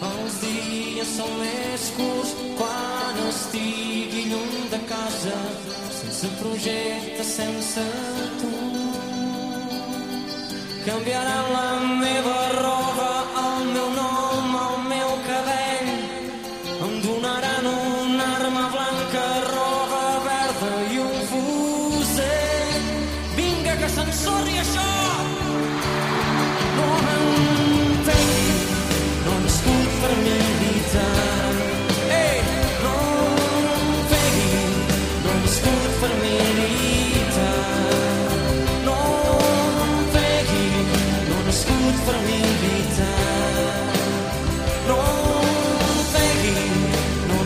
els 0.05 0.35
dies 0.43 1.11
són 1.17 1.33
més 1.41 1.85
curts 1.99 2.33
quan 2.59 3.15
estigui 3.29 4.23
lluny 4.31 4.69
de 4.73 4.81
casa, 4.91 5.39
sense 6.25 6.41
projecte, 6.41 7.23
sense 7.25 7.81
tu. 8.41 8.51
Canviaran 10.87 11.53
la 11.53 11.69
meva 12.01 12.41
roba, 12.61 12.84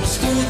nascut 0.09 0.49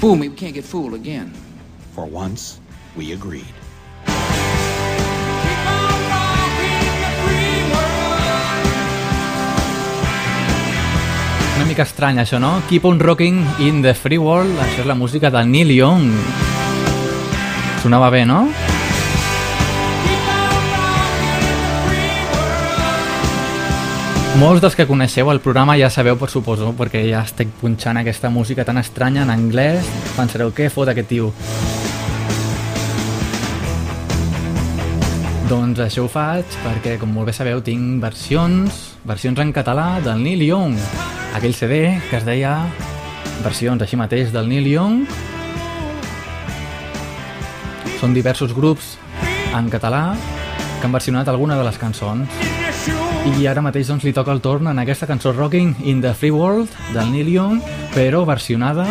It 0.00 0.04
fooled 0.04 0.20
me. 0.20 0.30
We 0.30 0.34
can't 0.34 0.54
get 0.54 0.64
fooled 0.64 0.94
again. 0.94 1.30
For 1.92 2.06
once, 2.06 2.58
we 2.96 3.12
agreed. 3.12 3.44
Una 11.54 11.66
mica 11.68 11.84
estrany 11.84 12.16
això, 12.24 12.40
no? 12.40 12.62
Keep 12.70 12.88
on 12.88 12.98
rocking 12.98 13.44
in 13.60 13.82
the 13.84 13.92
free 13.92 14.16
world. 14.16 14.56
Això 14.64 14.86
és 14.86 14.88
la 14.88 14.96
música 14.96 15.28
de 15.28 15.44
Neil 15.44 15.76
Young. 15.76 16.08
Sonava 17.84 18.08
bé, 18.08 18.24
no? 18.24 18.46
Molts 24.38 24.62
dels 24.62 24.76
que 24.78 24.86
coneixeu 24.86 25.26
el 25.32 25.40
programa 25.42 25.74
ja 25.74 25.88
sabeu, 25.90 26.14
per 26.16 26.28
suposo, 26.30 26.70
perquè 26.78 27.02
ja 27.08 27.24
estic 27.26 27.50
punxant 27.58 27.98
aquesta 27.98 28.30
música 28.30 28.62
tan 28.64 28.78
estranya 28.78 29.24
en 29.26 29.32
anglès. 29.34 29.88
Pensareu, 30.14 30.52
què 30.54 30.68
fot 30.70 30.88
aquest 30.88 31.10
tio? 31.10 31.32
Doncs 35.50 35.82
això 35.82 36.04
ho 36.06 36.10
faig 36.12 36.46
perquè, 36.62 36.94
com 37.00 37.10
molt 37.10 37.26
bé 37.26 37.34
sabeu, 37.34 37.58
tinc 37.66 37.98
versions, 37.98 38.78
versions 39.02 39.42
en 39.42 39.50
català 39.50 39.98
del 40.04 40.22
Neil 40.22 40.46
Young. 40.46 40.78
Aquell 41.34 41.58
CD 41.58 41.98
que 42.06 42.20
es 42.20 42.28
deia 42.28 42.54
versions 43.42 43.82
així 43.82 43.98
mateix 43.98 44.30
del 44.30 44.46
Neil 44.46 44.70
Young. 44.70 45.02
Són 47.98 48.14
diversos 48.14 48.54
grups 48.54 48.94
en 49.50 49.74
català 49.74 50.14
que 50.78 50.86
han 50.86 50.94
versionat 50.94 51.28
alguna 51.28 51.58
de 51.58 51.66
les 51.66 51.82
cançons. 51.82 52.59
I 52.80 53.46
ara 53.48 53.62
mateix 53.64 53.88
doncs, 53.90 54.04
li 54.04 54.12
toca 54.16 54.32
el 54.32 54.40
torn 54.44 54.70
en 54.70 54.78
aquesta 54.80 55.06
cançó 55.08 55.32
Rocking 55.32 55.74
in 55.84 56.00
the 56.00 56.14
Free 56.14 56.32
World 56.32 56.72
del 56.94 57.10
Neil 57.12 57.28
Young, 57.28 57.60
però 57.94 58.24
versionada 58.28 58.86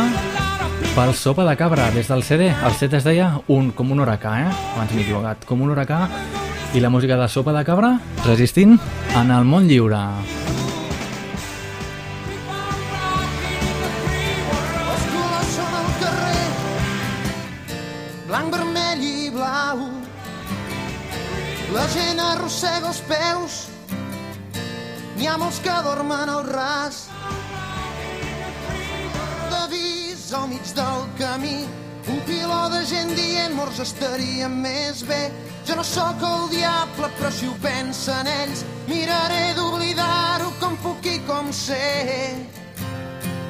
pel 0.96 1.14
Sopa 1.16 1.46
de 1.48 1.56
Cabra 1.58 1.90
des 1.92 2.08
del 2.08 2.24
CD. 2.24 2.50
El 2.52 2.74
CD 2.78 2.98
es 2.98 3.08
deia 3.08 3.32
un, 3.48 3.72
com 3.72 3.92
un 3.92 4.02
huracà, 4.04 4.36
eh? 4.46 4.52
Abans 4.76 4.94
m'he 4.94 5.06
equivocat. 5.06 5.46
Com 5.50 5.62
un 5.66 5.74
huracà 5.74 6.08
i 6.74 6.82
la 6.84 6.90
música 6.90 7.18
de 7.18 7.28
Sopa 7.30 7.54
de 7.56 7.64
Cabra 7.66 7.96
resistint 8.26 8.78
en 9.18 9.32
el 9.32 9.46
món 9.46 9.70
lliure. 9.70 10.02
Blanc, 18.30 18.54
vermell 18.54 19.02
i 19.02 19.32
blau. 19.34 19.88
La 21.74 21.86
gent 21.94 22.22
arrossega 22.22 22.90
els 22.90 23.02
peus, 23.06 23.58
n'hi 25.20 25.28
ha 25.28 25.36
molts 25.38 25.60
que 25.60 25.76
dormen 25.84 26.30
al 26.32 26.46
ras. 26.48 27.02
D'avís 29.52 30.30
al 30.34 30.48
mig 30.48 30.72
del 30.78 31.04
camí, 31.20 31.58
un 32.08 32.22
piló 32.30 32.62
de 32.72 32.86
gent 32.88 33.12
dient 33.18 33.58
morts 33.58 33.84
estaria 33.84 34.48
més 34.48 35.04
bé. 35.04 35.26
Jo 35.68 35.76
no 35.76 35.84
sóc 35.84 36.24
el 36.24 36.48
diable, 36.56 37.12
però 37.20 37.34
si 37.36 37.52
ho 37.52 37.58
pensen 37.62 38.32
ells, 38.32 38.64
miraré 38.88 39.52
d'oblidar-ho 39.60 40.56
com 40.64 40.80
puc 40.86 41.12
i 41.12 41.20
com 41.28 41.52
sé 41.54 41.84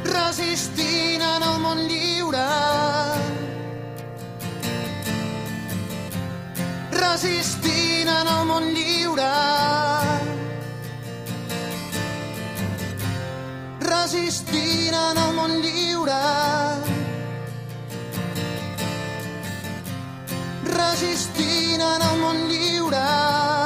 resistint 0.10 1.22
en 1.22 1.44
el 1.44 1.58
món 1.64 1.80
lliure. 1.90 2.46
Resistint 6.98 8.12
en 8.18 8.34
el 8.36 8.46
món 8.50 8.70
lliure. 8.74 10.39
Resistint 14.00 14.95
en 14.95 15.18
el 15.20 15.34
món 15.36 15.58
lliure. 15.60 16.20
Resistint 20.78 21.84
en 21.84 22.08
el 22.08 22.18
món 22.24 22.39
lliure. 22.47 23.59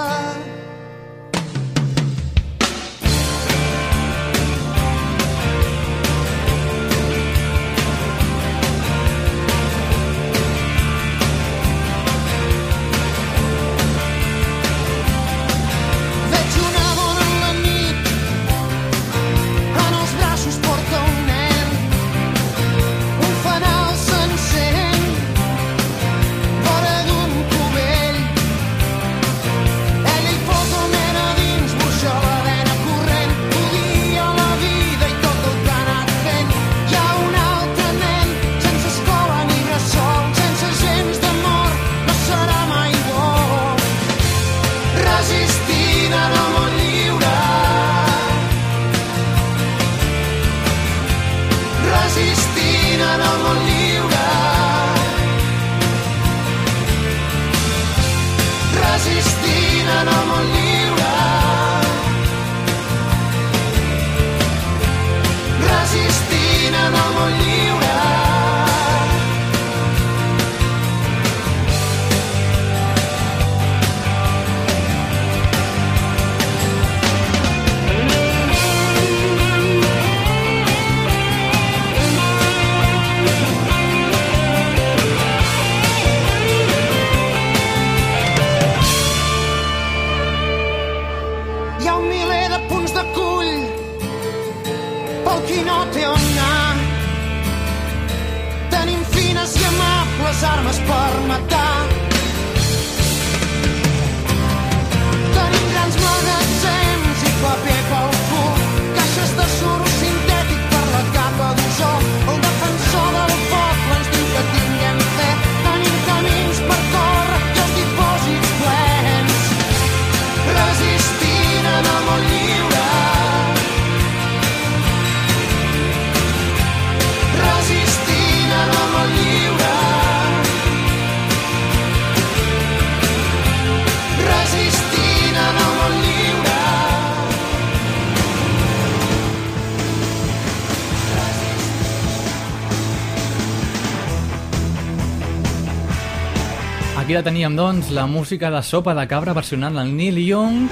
Teníem, 147.24 147.56
doncs, 147.56 147.90
la 147.96 148.04
música 148.06 148.50
de 148.52 148.60
Sopa 148.64 148.94
de 148.94 149.06
Cabra 149.08 149.32
versionant 149.34 149.78
el 149.80 149.94
Neil 149.96 150.18
Young 150.20 150.66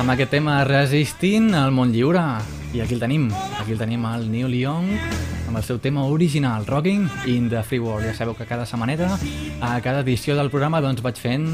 amb 0.00 0.12
aquest 0.14 0.32
tema 0.32 0.62
Resistint 0.64 1.52
al 1.54 1.74
món 1.76 1.92
lliure. 1.92 2.22
I 2.72 2.80
aquí 2.80 2.96
el 2.96 3.02
tenim, 3.02 3.26
aquí 3.60 3.74
el 3.74 3.82
tenim 3.82 4.06
el 4.08 4.24
Neil 4.32 4.54
Young 4.56 4.88
amb 5.50 5.60
el 5.60 5.66
seu 5.66 5.80
tema 5.82 6.06
original, 6.08 6.64
Rocking 6.64 7.04
in 7.28 7.50
the 7.52 7.60
Free 7.62 7.82
World. 7.84 8.08
Ja 8.08 8.16
sabeu 8.16 8.32
que 8.38 8.48
cada 8.48 8.64
setmaneta, 8.64 9.12
a 9.60 9.74
cada 9.84 10.00
edició 10.00 10.38
del 10.40 10.48
programa, 10.48 10.80
doncs 10.80 11.04
vaig 11.04 11.20
fent 11.20 11.46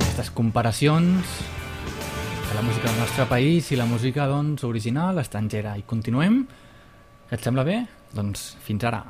aquestes 0.00 0.34
comparacions 0.34 1.38
de 2.50 2.58
la 2.58 2.66
música 2.66 2.90
del 2.90 2.98
nostre 2.98 3.30
país 3.30 3.70
i 3.70 3.78
la 3.78 3.86
música, 3.86 4.26
doncs, 4.26 4.66
original, 4.66 5.22
estrangera. 5.22 5.78
I 5.78 5.86
continuem. 5.86 6.42
Et 7.30 7.40
sembla 7.40 7.62
bé? 7.68 7.84
Doncs 8.12 8.56
fins 8.66 8.90
ara 8.90 9.04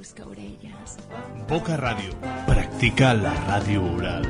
busca 0.00 0.24
orelles. 0.24 0.96
Boca 1.44 1.76
Ràdio. 1.76 2.14
Practica 2.46 3.12
la 3.12 3.34
ràdio 3.44 3.82
oral. 3.84 4.24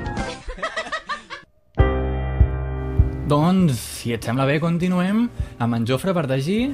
doncs, 3.31 3.79
si 3.79 4.11
et 4.11 4.27
sembla 4.27 4.49
bé, 4.51 4.59
continuem 4.59 5.29
amb 5.63 5.79
en 5.79 5.87
Jofre 5.87 6.11
Bardagí 6.17 6.73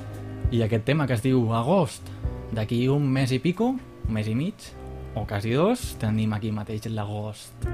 i 0.48 0.62
aquest 0.64 0.86
tema 0.88 1.04
que 1.04 1.12
es 1.18 1.24
diu 1.26 1.52
Agost. 1.52 2.08
D'aquí 2.56 2.86
un 2.88 3.04
mes 3.12 3.36
i 3.36 3.40
pico, 3.44 3.74
un 3.76 4.16
mes 4.16 4.30
i 4.32 4.34
mig, 4.38 4.70
o 5.12 5.26
quasi 5.28 5.52
dos, 5.52 5.92
tenim 6.00 6.32
aquí 6.32 6.54
mateix 6.54 6.88
l'agost. 6.88 7.68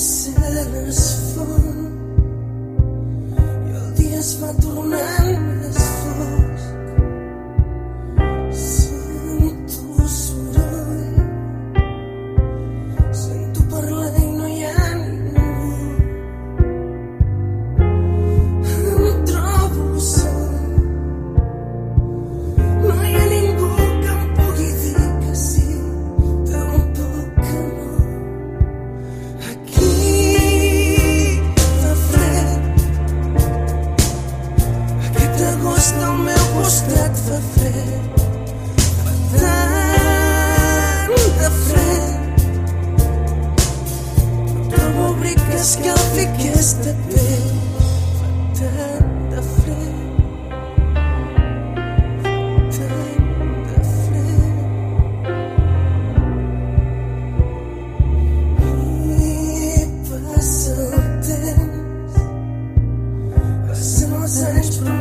sinners 0.00 1.34
fall. 1.36 1.79
esas 4.20 5.89
search 64.40 64.78
for 64.78 64.99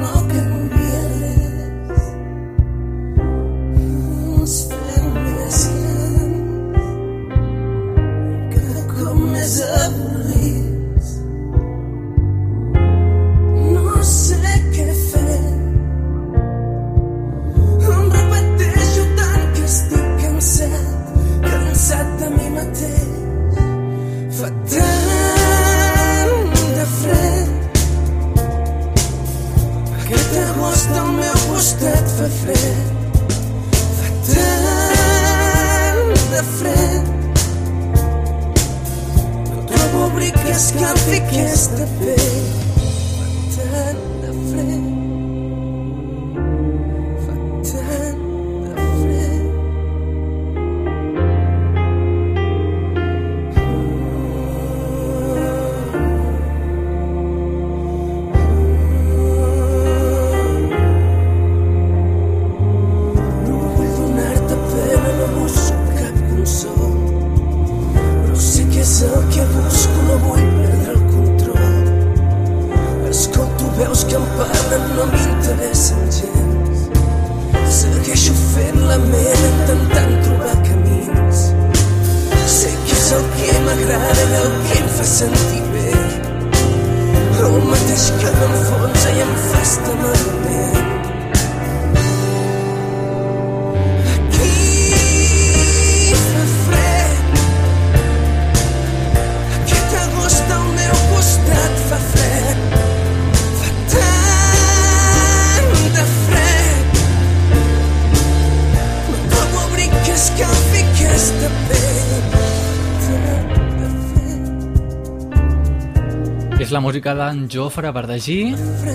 és 116.69 116.73
la 116.75 116.83
música 116.85 117.15
d'en 117.17 117.47
Jofre 117.49 117.89
Verdagí 117.89 118.51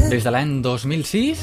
des 0.07 0.23
de 0.23 0.31
l'any 0.31 0.61
2006. 0.63 1.41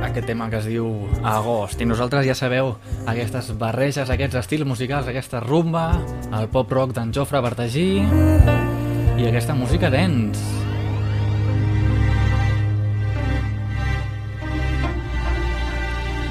Aquest 0.00 0.26
tema 0.26 0.50
que 0.50 0.58
es 0.58 0.66
diu 0.66 0.88
Agost. 1.22 1.78
I 1.78 1.86
nosaltres 1.86 2.26
ja 2.26 2.34
sabeu 2.34 2.72
aquestes 3.06 3.52
barreges, 3.54 4.10
aquests 4.10 4.40
estils 4.42 4.66
musicals, 4.66 5.06
aquesta 5.06 5.38
rumba, 5.46 5.92
el 6.34 6.50
pop-rock 6.50 6.98
d'en 6.98 7.14
Jofre 7.14 7.38
Verdagí 7.44 8.02
i 8.02 9.30
aquesta 9.30 9.54
música 9.54 9.92
d'ens 9.94 10.42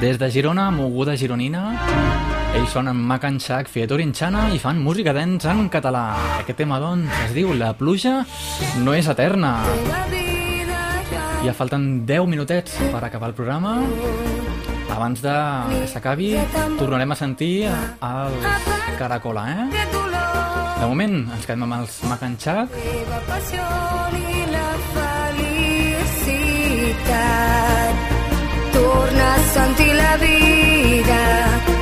Des 0.03 0.19
de 0.19 0.33
Girona, 0.35 0.67
moguda 0.75 1.15
gironina... 1.15 1.69
Ells 2.55 2.71
són 2.71 2.87
en 2.87 2.95
Mac 2.95 3.25
and 3.27 3.43
Fiatur 3.67 3.99
Inchana 3.99 4.45
i 4.55 4.59
fan 4.63 4.77
música 4.79 5.11
dents 5.13 5.43
en 5.51 5.67
català. 5.69 6.15
Aquest 6.39 6.57
tema, 6.61 6.79
doncs, 6.79 7.11
es 7.25 7.33
diu 7.35 7.51
La 7.53 7.73
pluja 7.75 8.25
no 8.79 8.93
és 8.95 9.07
eterna. 9.11 9.65
Ja 11.43 11.53
falten 11.53 12.05
10 12.07 12.27
minutets 12.31 12.77
per 12.93 13.03
acabar 13.03 13.27
el 13.29 13.35
programa. 13.35 13.83
Abans 14.95 15.19
de 15.21 15.35
que 15.73 15.87
s'acabi, 15.91 16.31
tornarem 16.79 17.11
a 17.11 17.15
sentir 17.19 17.67
el 17.67 18.33
Caracola, 18.97 19.43
eh? 19.51 19.67
De 20.79 20.87
moment, 20.87 21.27
ens 21.35 21.43
quedem 21.43 21.63
amb 21.67 21.81
els 21.81 22.03
Mac 22.07 22.23
and 22.23 22.39
La 22.47 23.19
passió 23.27 23.67
i 24.15 24.47
la 24.55 24.71
felicitat 24.95 26.33
torna 28.71 29.27
a 29.35 29.39
sentir 29.51 29.91
la 29.99 30.15
vida 30.23 31.74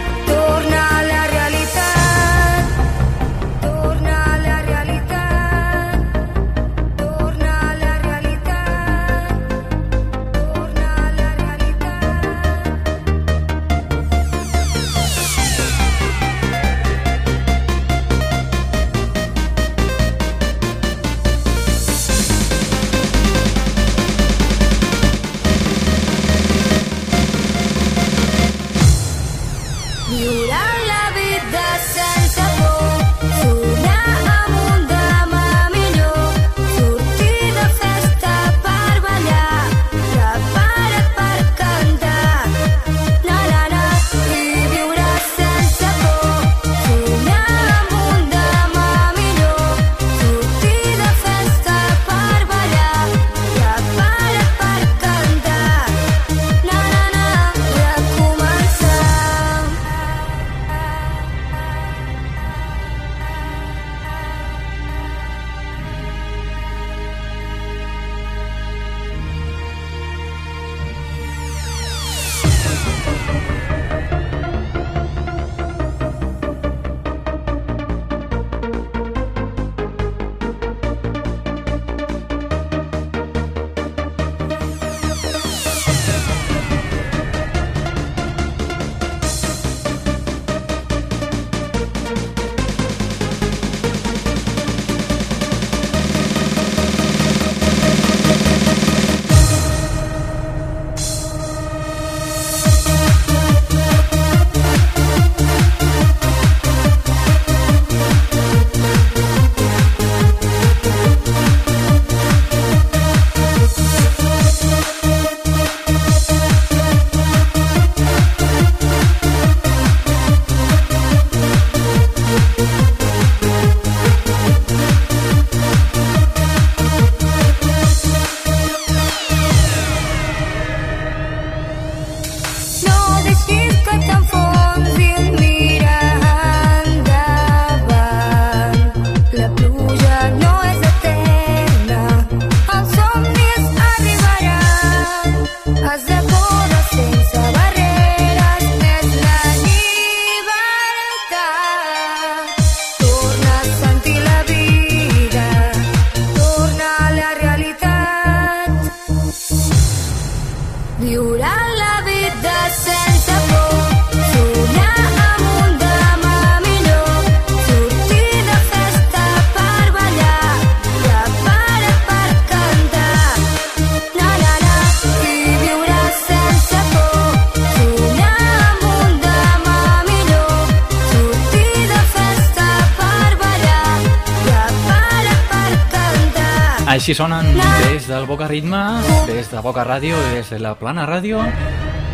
Així 187.04 187.18
sonen 187.20 187.50
des 187.84 188.06
del 188.08 188.24
Boca 188.24 188.46
Ritme, 188.48 188.80
des 189.28 189.50
de 189.52 189.60
Boca 189.60 189.84
Ràdio, 189.84 190.16
des 190.32 190.48
de 190.54 190.58
la 190.64 190.70
Plana 190.80 191.04
Ràdio, 191.04 191.42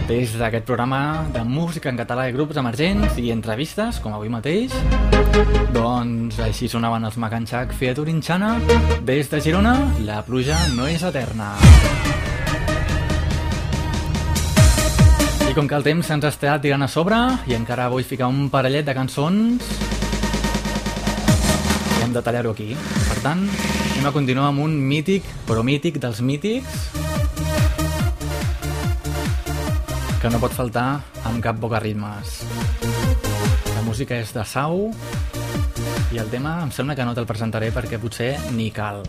des 0.08 0.32
d'aquest 0.34 0.66
programa 0.66 1.28
de 1.30 1.44
música 1.46 1.92
en 1.92 2.00
català 2.00 2.24
i 2.26 2.34
grups 2.34 2.58
emergents 2.58 3.20
i 3.22 3.30
entrevistes, 3.30 4.00
com 4.02 4.16
avui 4.18 4.34
mateix. 4.34 4.74
Doncs 5.76 6.40
així 6.42 6.66
sonaven 6.74 7.06
els 7.06 7.20
Macanxac 7.22 7.76
Featuring 7.78 8.24
Xana. 8.26 8.56
Des 9.06 9.30
de 9.30 9.44
Girona, 9.46 9.76
la 10.08 10.24
pluja 10.26 10.58
no 10.74 10.90
és 10.90 11.06
eterna. 11.06 11.52
I 15.46 15.54
com 15.54 15.70
que 15.70 15.78
el 15.78 15.86
temps 15.86 16.10
se'ns 16.10 16.26
està 16.32 16.58
tirant 16.66 16.82
a 16.82 16.90
sobre 16.90 17.22
i 17.46 17.54
encara 17.54 17.92
vull 17.94 18.10
ficar 18.10 18.34
un 18.34 18.50
parellet 18.50 18.90
de 18.90 18.98
cançons, 18.98 19.70
hem 22.02 22.18
de 22.18 22.26
tallar-ho 22.26 22.58
aquí. 22.58 22.72
Per 23.06 23.22
tant, 23.22 23.46
anem 24.00 24.14
a 24.14 24.16
continuar 24.16 24.46
amb 24.48 24.62
un 24.64 24.78
mític, 24.80 25.26
però 25.44 25.60
mític 25.60 25.98
dels 26.00 26.22
mítics, 26.24 26.86
que 30.22 30.32
no 30.32 30.40
pot 30.40 30.56
faltar 30.56 31.02
amb 31.28 31.42
cap 31.44 31.60
boca 31.60 31.82
ritmes. 31.84 32.38
La 33.74 33.84
música 33.84 34.16
és 34.16 34.32
de 34.32 34.46
Sau 34.48 34.86
i 36.16 36.22
el 36.24 36.32
tema 36.32 36.62
em 36.64 36.72
sembla 36.72 36.96
que 36.96 37.04
no 37.04 37.12
te'l 37.18 37.28
presentaré 37.28 37.74
perquè 37.76 38.00
potser 38.00 38.38
ni 38.56 38.70
cal. 38.72 39.04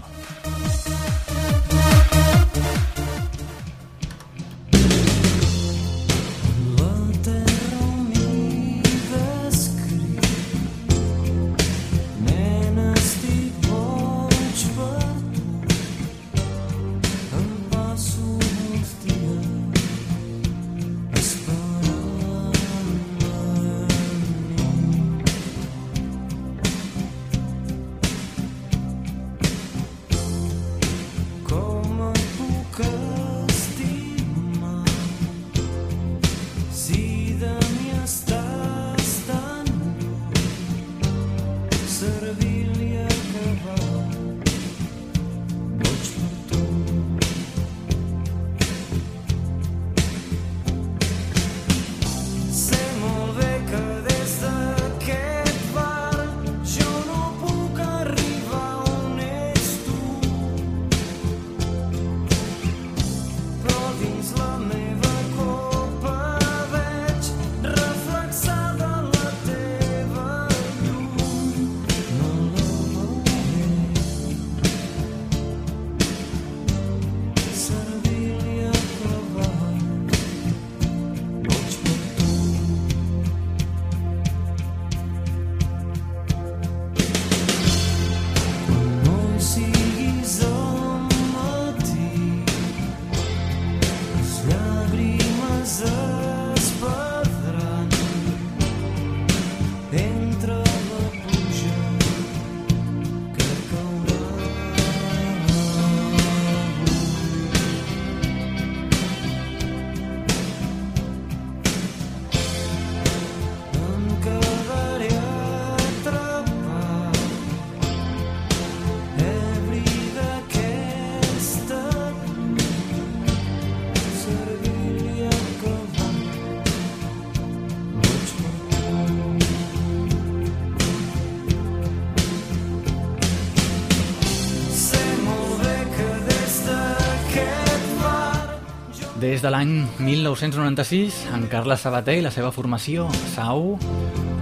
Des 139.41 139.47
de 139.47 139.55
l'any 139.55 139.71
1996, 140.05 141.15
en 141.33 141.47
Carles 141.49 141.81
Sabater 141.81 142.19
i 142.19 142.21
la 142.21 142.29
seva 142.29 142.51
formació, 142.53 143.07
Sau, 143.33 143.79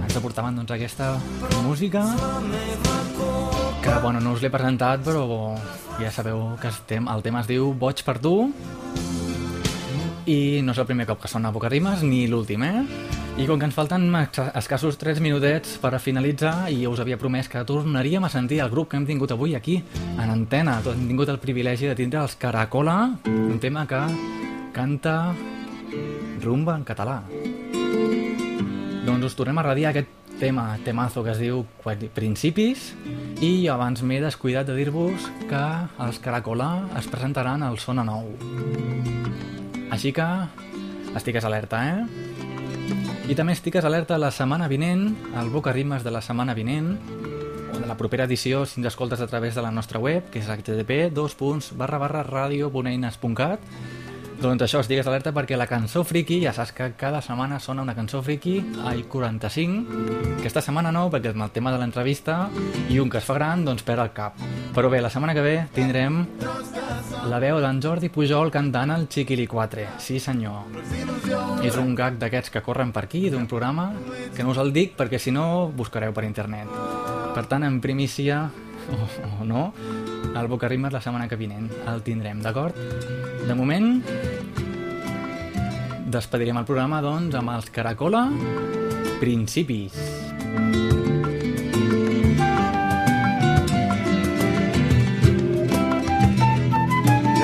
ens 0.03 0.17
aportaven 0.19 0.57
doncs, 0.59 0.73
aquesta 0.75 1.13
música 1.63 2.01
que 3.79 3.93
bueno, 4.03 4.19
no 4.19 4.33
us 4.35 4.43
l'he 4.43 4.51
presentat, 4.51 4.99
però 5.05 5.53
ja 6.01 6.11
sabeu 6.11 6.41
que 6.59 6.67
el 6.67 6.79
tema, 6.89 7.15
el 7.15 7.23
tema 7.23 7.39
es 7.39 7.47
diu 7.47 7.69
Boig 7.79 8.03
per 8.03 8.17
tu 8.19 8.33
i 10.27 10.59
no 10.67 10.75
és 10.75 10.81
el 10.83 10.89
primer 10.89 11.07
cop 11.07 11.21
que 11.23 11.31
sona 11.31 11.53
Boca 11.55 11.71
Rimes, 11.71 12.03
ni 12.03 12.25
l'últim, 12.27 12.65
eh? 12.67 12.83
I 13.39 13.47
com 13.47 13.55
que 13.55 13.69
ens 13.69 13.77
falten 13.77 14.09
escassos 14.19 14.99
3 14.99 15.23
minutets 15.23 15.77
per 15.79 15.93
a 15.95 16.01
finalitzar 16.03 16.73
i 16.75 16.83
us 16.91 16.99
havia 16.99 17.15
promès 17.21 17.47
que 17.47 17.63
tornaríem 17.63 18.27
a 18.27 18.33
sentir 18.35 18.59
el 18.59 18.73
grup 18.75 18.91
que 18.91 18.99
hem 18.99 19.07
tingut 19.07 19.31
avui 19.31 19.55
aquí, 19.55 19.79
en 20.17 20.27
antena, 20.27 20.81
hem 20.83 21.07
tingut 21.07 21.31
el 21.31 21.39
privilegi 21.39 21.87
de 21.87 21.95
tindre 21.95 22.19
els 22.25 22.35
Caracola, 22.35 22.97
un 23.31 23.63
tema 23.63 23.87
que 23.87 24.03
canta 24.73 25.33
rumba 26.43 26.75
en 26.77 26.85
català. 26.87 27.23
Doncs 29.05 29.25
us 29.25 29.35
tornem 29.35 29.57
a 29.57 29.65
radiar 29.65 29.91
aquest 29.91 30.09
tema, 30.39 30.77
temazo 30.85 31.23
que 31.23 31.33
es 31.33 31.39
diu 31.41 31.65
Principis 32.15 32.93
i 33.43 33.67
abans 33.67 34.01
m'he 34.07 34.21
descuidat 34.23 34.69
de 34.69 34.75
dir-vos 34.77 35.27
que 35.49 35.63
els 35.99 36.19
Caracola 36.23 36.87
es 36.99 37.09
presentaran 37.11 37.63
al 37.65 37.77
Sona 37.81 38.05
Nou. 38.07 38.29
Així 39.91 40.13
que 40.15 40.27
estigues 41.17 41.43
alerta, 41.43 41.83
eh? 41.83 42.29
I 43.29 43.35
també 43.35 43.53
estigues 43.53 43.85
alerta 43.85 44.17
la 44.17 44.31
setmana 44.31 44.69
vinent, 44.71 45.11
al 45.37 45.51
Boca 45.51 45.73
Ritmes 45.75 46.05
de 46.05 46.13
la 46.15 46.21
setmana 46.21 46.55
vinent, 46.57 46.95
o 47.73 47.77
de 47.77 47.85
la 47.85 47.97
propera 47.97 48.25
edició 48.25 48.63
si 48.65 48.79
ens 48.79 48.87
escoltes 48.93 49.21
a 49.21 49.27
través 49.27 49.55
de 49.55 49.61
la 49.61 49.71
nostra 49.75 49.99
web, 49.99 50.31
que 50.31 50.39
és 50.39 50.49
http 50.49 51.11
radio.eines.cat 52.31 53.59
doncs 54.39 54.63
això, 54.63 54.79
estigues 54.79 55.07
alerta 55.09 55.33
perquè 55.35 55.57
la 55.59 55.67
cançó 55.67 56.05
friki, 56.07 56.37
ja 56.39 56.53
saps 56.55 56.71
que 56.75 56.85
cada 56.99 57.19
setmana 57.21 57.57
sona 57.59 57.83
una 57.83 57.95
cançó 57.95 58.21
friki, 58.23 58.55
ai 58.87 59.01
45, 59.11 60.37
aquesta 60.37 60.63
setmana 60.63 60.93
no, 60.95 61.09
perquè 61.11 61.33
amb 61.33 61.43
el 61.43 61.51
tema 61.51 61.73
de 61.75 61.79
l'entrevista 61.81 62.45
i 62.87 63.01
un 63.03 63.11
que 63.11 63.19
es 63.19 63.27
fa 63.27 63.35
gran, 63.35 63.65
doncs 63.67 63.83
perd 63.83 64.05
el 64.05 64.13
cap. 64.15 64.39
Però 64.75 64.91
bé, 64.91 65.01
la 65.03 65.11
setmana 65.11 65.35
que 65.35 65.43
ve 65.43 65.55
tindrem 65.75 66.21
la 67.27 67.41
veu 67.43 67.59
d'en 67.59 67.81
Jordi 67.83 68.07
Pujol 68.07 68.51
cantant 68.53 68.95
el 68.95 69.09
Chiquili 69.11 69.47
4. 69.47 69.89
Sí, 69.99 70.21
senyor. 70.23 70.71
És 71.67 71.75
un 71.75 71.91
gag 71.97 72.15
d'aquests 72.21 72.53
que 72.53 72.63
corren 72.63 72.93
per 72.95 73.03
aquí, 73.09 73.27
d'un 73.29 73.47
programa, 73.47 73.89
que 74.35 74.45
no 74.45 74.55
us 74.55 74.61
el 74.63 74.71
dic 74.71 74.95
perquè 74.95 75.19
si 75.19 75.35
no 75.35 75.67
buscareu 75.75 76.15
per 76.15 76.23
internet. 76.23 76.71
Per 77.35 77.43
tant, 77.51 77.67
en 77.67 77.81
primícia, 77.83 78.45
o, 78.87 79.11
o 79.41 79.49
no, 79.51 79.67
el 80.35 80.47
Boca 80.47 80.67
Rimes 80.67 80.93
la 80.93 81.01
setmana 81.01 81.27
que 81.27 81.37
vinent 81.39 81.69
el 81.89 82.03
tindrem, 82.05 82.41
d'acord? 82.43 82.77
De 83.47 83.55
moment, 83.55 84.01
despedirem 86.09 86.57
el 86.61 86.65
programa, 86.65 87.01
doncs, 87.05 87.35
amb 87.39 87.53
els 87.55 87.69
Caracola 87.73 88.27
Principis. 89.19 89.97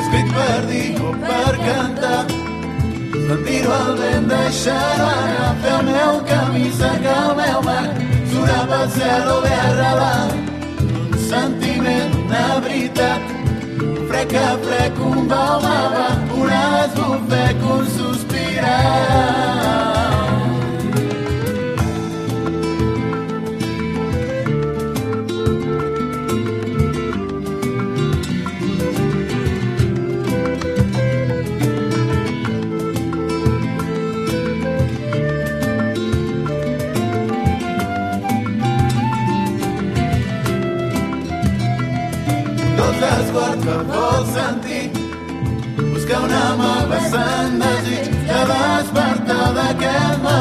Escric 0.01 0.33
per 0.37 0.59
dir 0.69 0.87
o 1.01 1.13
per 1.25 1.53
cantar 1.65 2.23
sentir-ho 3.25 3.75
al 3.75 3.93
vent 3.99 4.27
deixar-ho 4.31 5.11
anar 5.11 5.53
fer 5.63 5.77
el 5.79 5.85
meu 5.91 6.19
camí 6.31 6.65
cercar 6.79 7.21
el 7.29 7.37
meu 7.41 7.61
mar 7.69 7.85
surar 8.33 8.65
pel 8.71 8.89
cel 8.97 9.31
o 9.35 9.39
bé 9.45 9.55
arrelar 9.67 10.44
sentiment 11.29 12.13
de 12.29 12.45
veritat 12.67 13.21
Frec 14.09 14.33
a 14.37 14.49
frec, 14.65 14.99
un 15.11 15.27
va, 15.27 15.45
va, 15.63 15.77
va, 15.95 16.07
un 16.39 16.49
esbufec, 16.57 17.57
un 17.75 17.85
sospirar. 17.97 20.04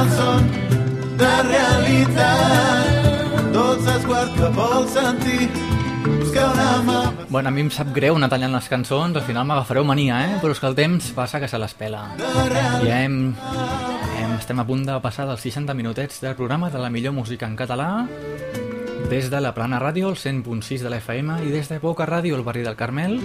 Malson 0.05 0.44
de 1.18 1.32
realitat. 1.48 2.90
Tots 3.55 3.86
els 3.86 4.05
quarts 4.09 4.34
que 4.38 4.50
vols 4.57 4.90
sentir 4.92 5.48
Bueno, 7.30 7.48
a 7.48 7.52
mi 7.55 7.62
em 7.62 7.70
sap 7.72 7.88
greu 7.94 8.16
anar 8.18 8.28
tallant 8.28 8.52
les 8.52 8.66
cançons, 8.68 9.14
al 9.16 9.22
final 9.24 9.46
m'agafareu 9.46 9.84
mania, 9.86 10.18
eh? 10.26 10.34
Però 10.42 10.52
és 10.52 10.61
que 10.61 10.66
el 10.66 10.74
temps 10.76 11.07
passa 11.16 11.38
que 11.40 11.48
se 11.48 11.59
les 11.59 11.74
pela. 11.78 12.02
Ja 12.18 12.98
hem, 12.98 13.16
hem, 14.18 14.34
estem 14.36 14.61
a 14.61 14.66
punt 14.66 14.82
de 14.86 14.98
passar 15.02 15.28
dels 15.30 15.40
60 15.46 15.74
minutets 15.78 16.20
del 16.20 16.34
programa 16.36 16.68
de 16.74 16.82
la 16.82 16.90
millor 16.90 17.14
música 17.16 17.46
en 17.46 17.57
català 17.57 18.07
des 19.09 19.30
de 19.30 19.40
la 19.40 19.55
Plana 19.55 19.80
Ràdio, 19.80 20.11
el 20.11 20.18
100.6 20.20 20.84
de 20.84 20.92
la 20.92 21.00
FM 21.00 21.40
i 21.46 21.55
des 21.55 21.70
de 21.70 21.78
Boca 21.78 22.07
Ràdio, 22.11 22.36
el 22.36 22.44
barri 22.44 22.66
del 22.66 22.76
Carmel, 22.76 23.18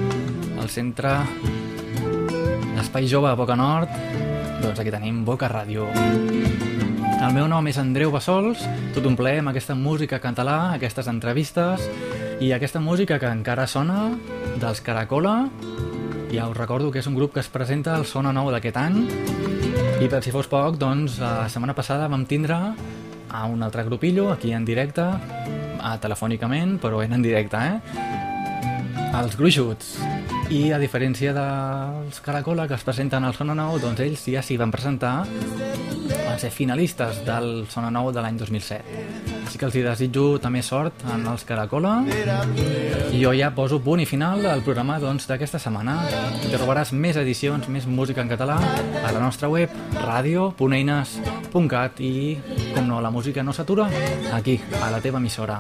al 0.61 0.69
centre 0.69 1.17
l'Espai 2.77 3.09
Jove 3.09 3.33
a 3.33 3.35
Boca 3.35 3.57
Nord, 3.59 3.93
doncs 4.61 4.79
aquí 4.79 4.91
tenim 4.93 5.23
Boca 5.25 5.49
Ràdio. 5.51 5.89
El 7.19 7.33
meu 7.35 7.49
nom 7.51 7.65
és 7.67 7.75
Andreu 7.75 8.13
Bassols, 8.13 8.61
tot 8.95 9.03
un 9.03 9.17
plaer 9.19 9.41
amb 9.41 9.51
aquesta 9.51 9.75
música 9.75 10.21
català, 10.23 10.71
aquestes 10.77 11.09
entrevistes 11.11 11.83
i 12.39 12.53
aquesta 12.55 12.79
música 12.79 13.17
que 13.19 13.27
encara 13.27 13.65
sona 13.67 14.13
dels 14.61 14.79
Caracola. 14.79 15.49
Ja 16.31 16.47
us 16.47 16.55
recordo 16.55 16.93
que 16.93 17.01
és 17.03 17.09
un 17.11 17.17
grup 17.19 17.33
que 17.35 17.43
es 17.43 17.51
presenta 17.51 17.97
al 17.97 18.07
Sona 18.07 18.31
Nou 18.31 18.47
d'aquest 18.53 18.79
any 18.79 19.01
i 19.99 20.07
per 20.07 20.21
si 20.23 20.31
fos 20.31 20.47
poc, 20.47 20.79
doncs 20.79 21.19
la 21.19 21.49
setmana 21.51 21.75
passada 21.75 22.07
vam 22.07 22.23
tindre 22.23 22.55
a 22.55 23.43
un 23.51 23.67
altre 23.67 23.83
grupillo 23.83 24.29
aquí 24.31 24.53
en 24.55 24.63
directe, 24.63 25.03
a, 25.03 25.97
telefònicament, 25.99 26.77
però 26.79 27.03
en 27.03 27.19
en 27.19 27.25
directe, 27.25 27.59
eh? 27.59 29.09
Els 29.19 29.35
Gruixuts. 29.35 29.97
I 30.55 30.69
a 30.71 30.79
diferència 30.79 31.35
dels 31.35 32.23
Caracola 32.23 32.69
que 32.69 32.79
es 32.79 32.87
presenten 32.87 33.27
al 33.27 33.35
Sona 33.35 33.59
Nou, 33.59 33.75
doncs 33.77 34.07
ells 34.07 34.23
ja 34.23 34.41
s'hi 34.41 34.55
van 34.57 34.71
presentar, 34.71 35.27
ser 36.39 36.49
finalistes 36.55 37.19
del 37.27 37.65
Sona 37.69 37.91
Nou 37.91 38.13
de 38.15 38.21
l'any 38.23 38.37
2007. 38.39 38.83
Així 39.43 39.59
que 39.59 39.67
els 39.67 39.75
hi 39.75 39.83
desitjo 39.85 40.25
també 40.41 40.61
sort 40.65 41.03
en 41.13 41.27
els 41.27 41.43
Caracola 41.47 41.99
i 42.07 43.21
jo 43.21 43.33
ja 43.35 43.51
poso 43.55 43.79
punt 43.83 44.01
i 44.03 44.07
final 44.09 44.45
al 44.47 44.63
programa 44.65 44.99
doncs, 45.03 45.27
d'aquesta 45.29 45.59
setmana. 45.61 45.99
Hi 46.39 46.51
trobaràs 46.53 46.93
més 46.93 47.17
edicions, 47.19 47.67
més 47.67 47.87
música 47.87 48.21
en 48.23 48.29
català 48.31 48.57
a 49.03 49.11
la 49.11 49.19
nostra 49.19 49.49
web 49.51 49.69
radio.eines.cat 49.99 51.99
i, 51.99 52.37
com 52.75 52.87
no, 52.87 53.01
la 53.03 53.11
música 53.11 53.43
no 53.43 53.53
s'atura 53.53 53.89
aquí, 54.33 54.59
a 54.81 54.89
la 54.93 55.01
teva 55.03 55.19
emissora. 55.19 55.59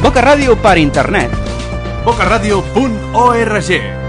Boca 0.00 0.22
Ràdio 0.24 0.56
per 0.56 0.78
internet. 0.80 1.30
bocaradio.org 2.04 3.99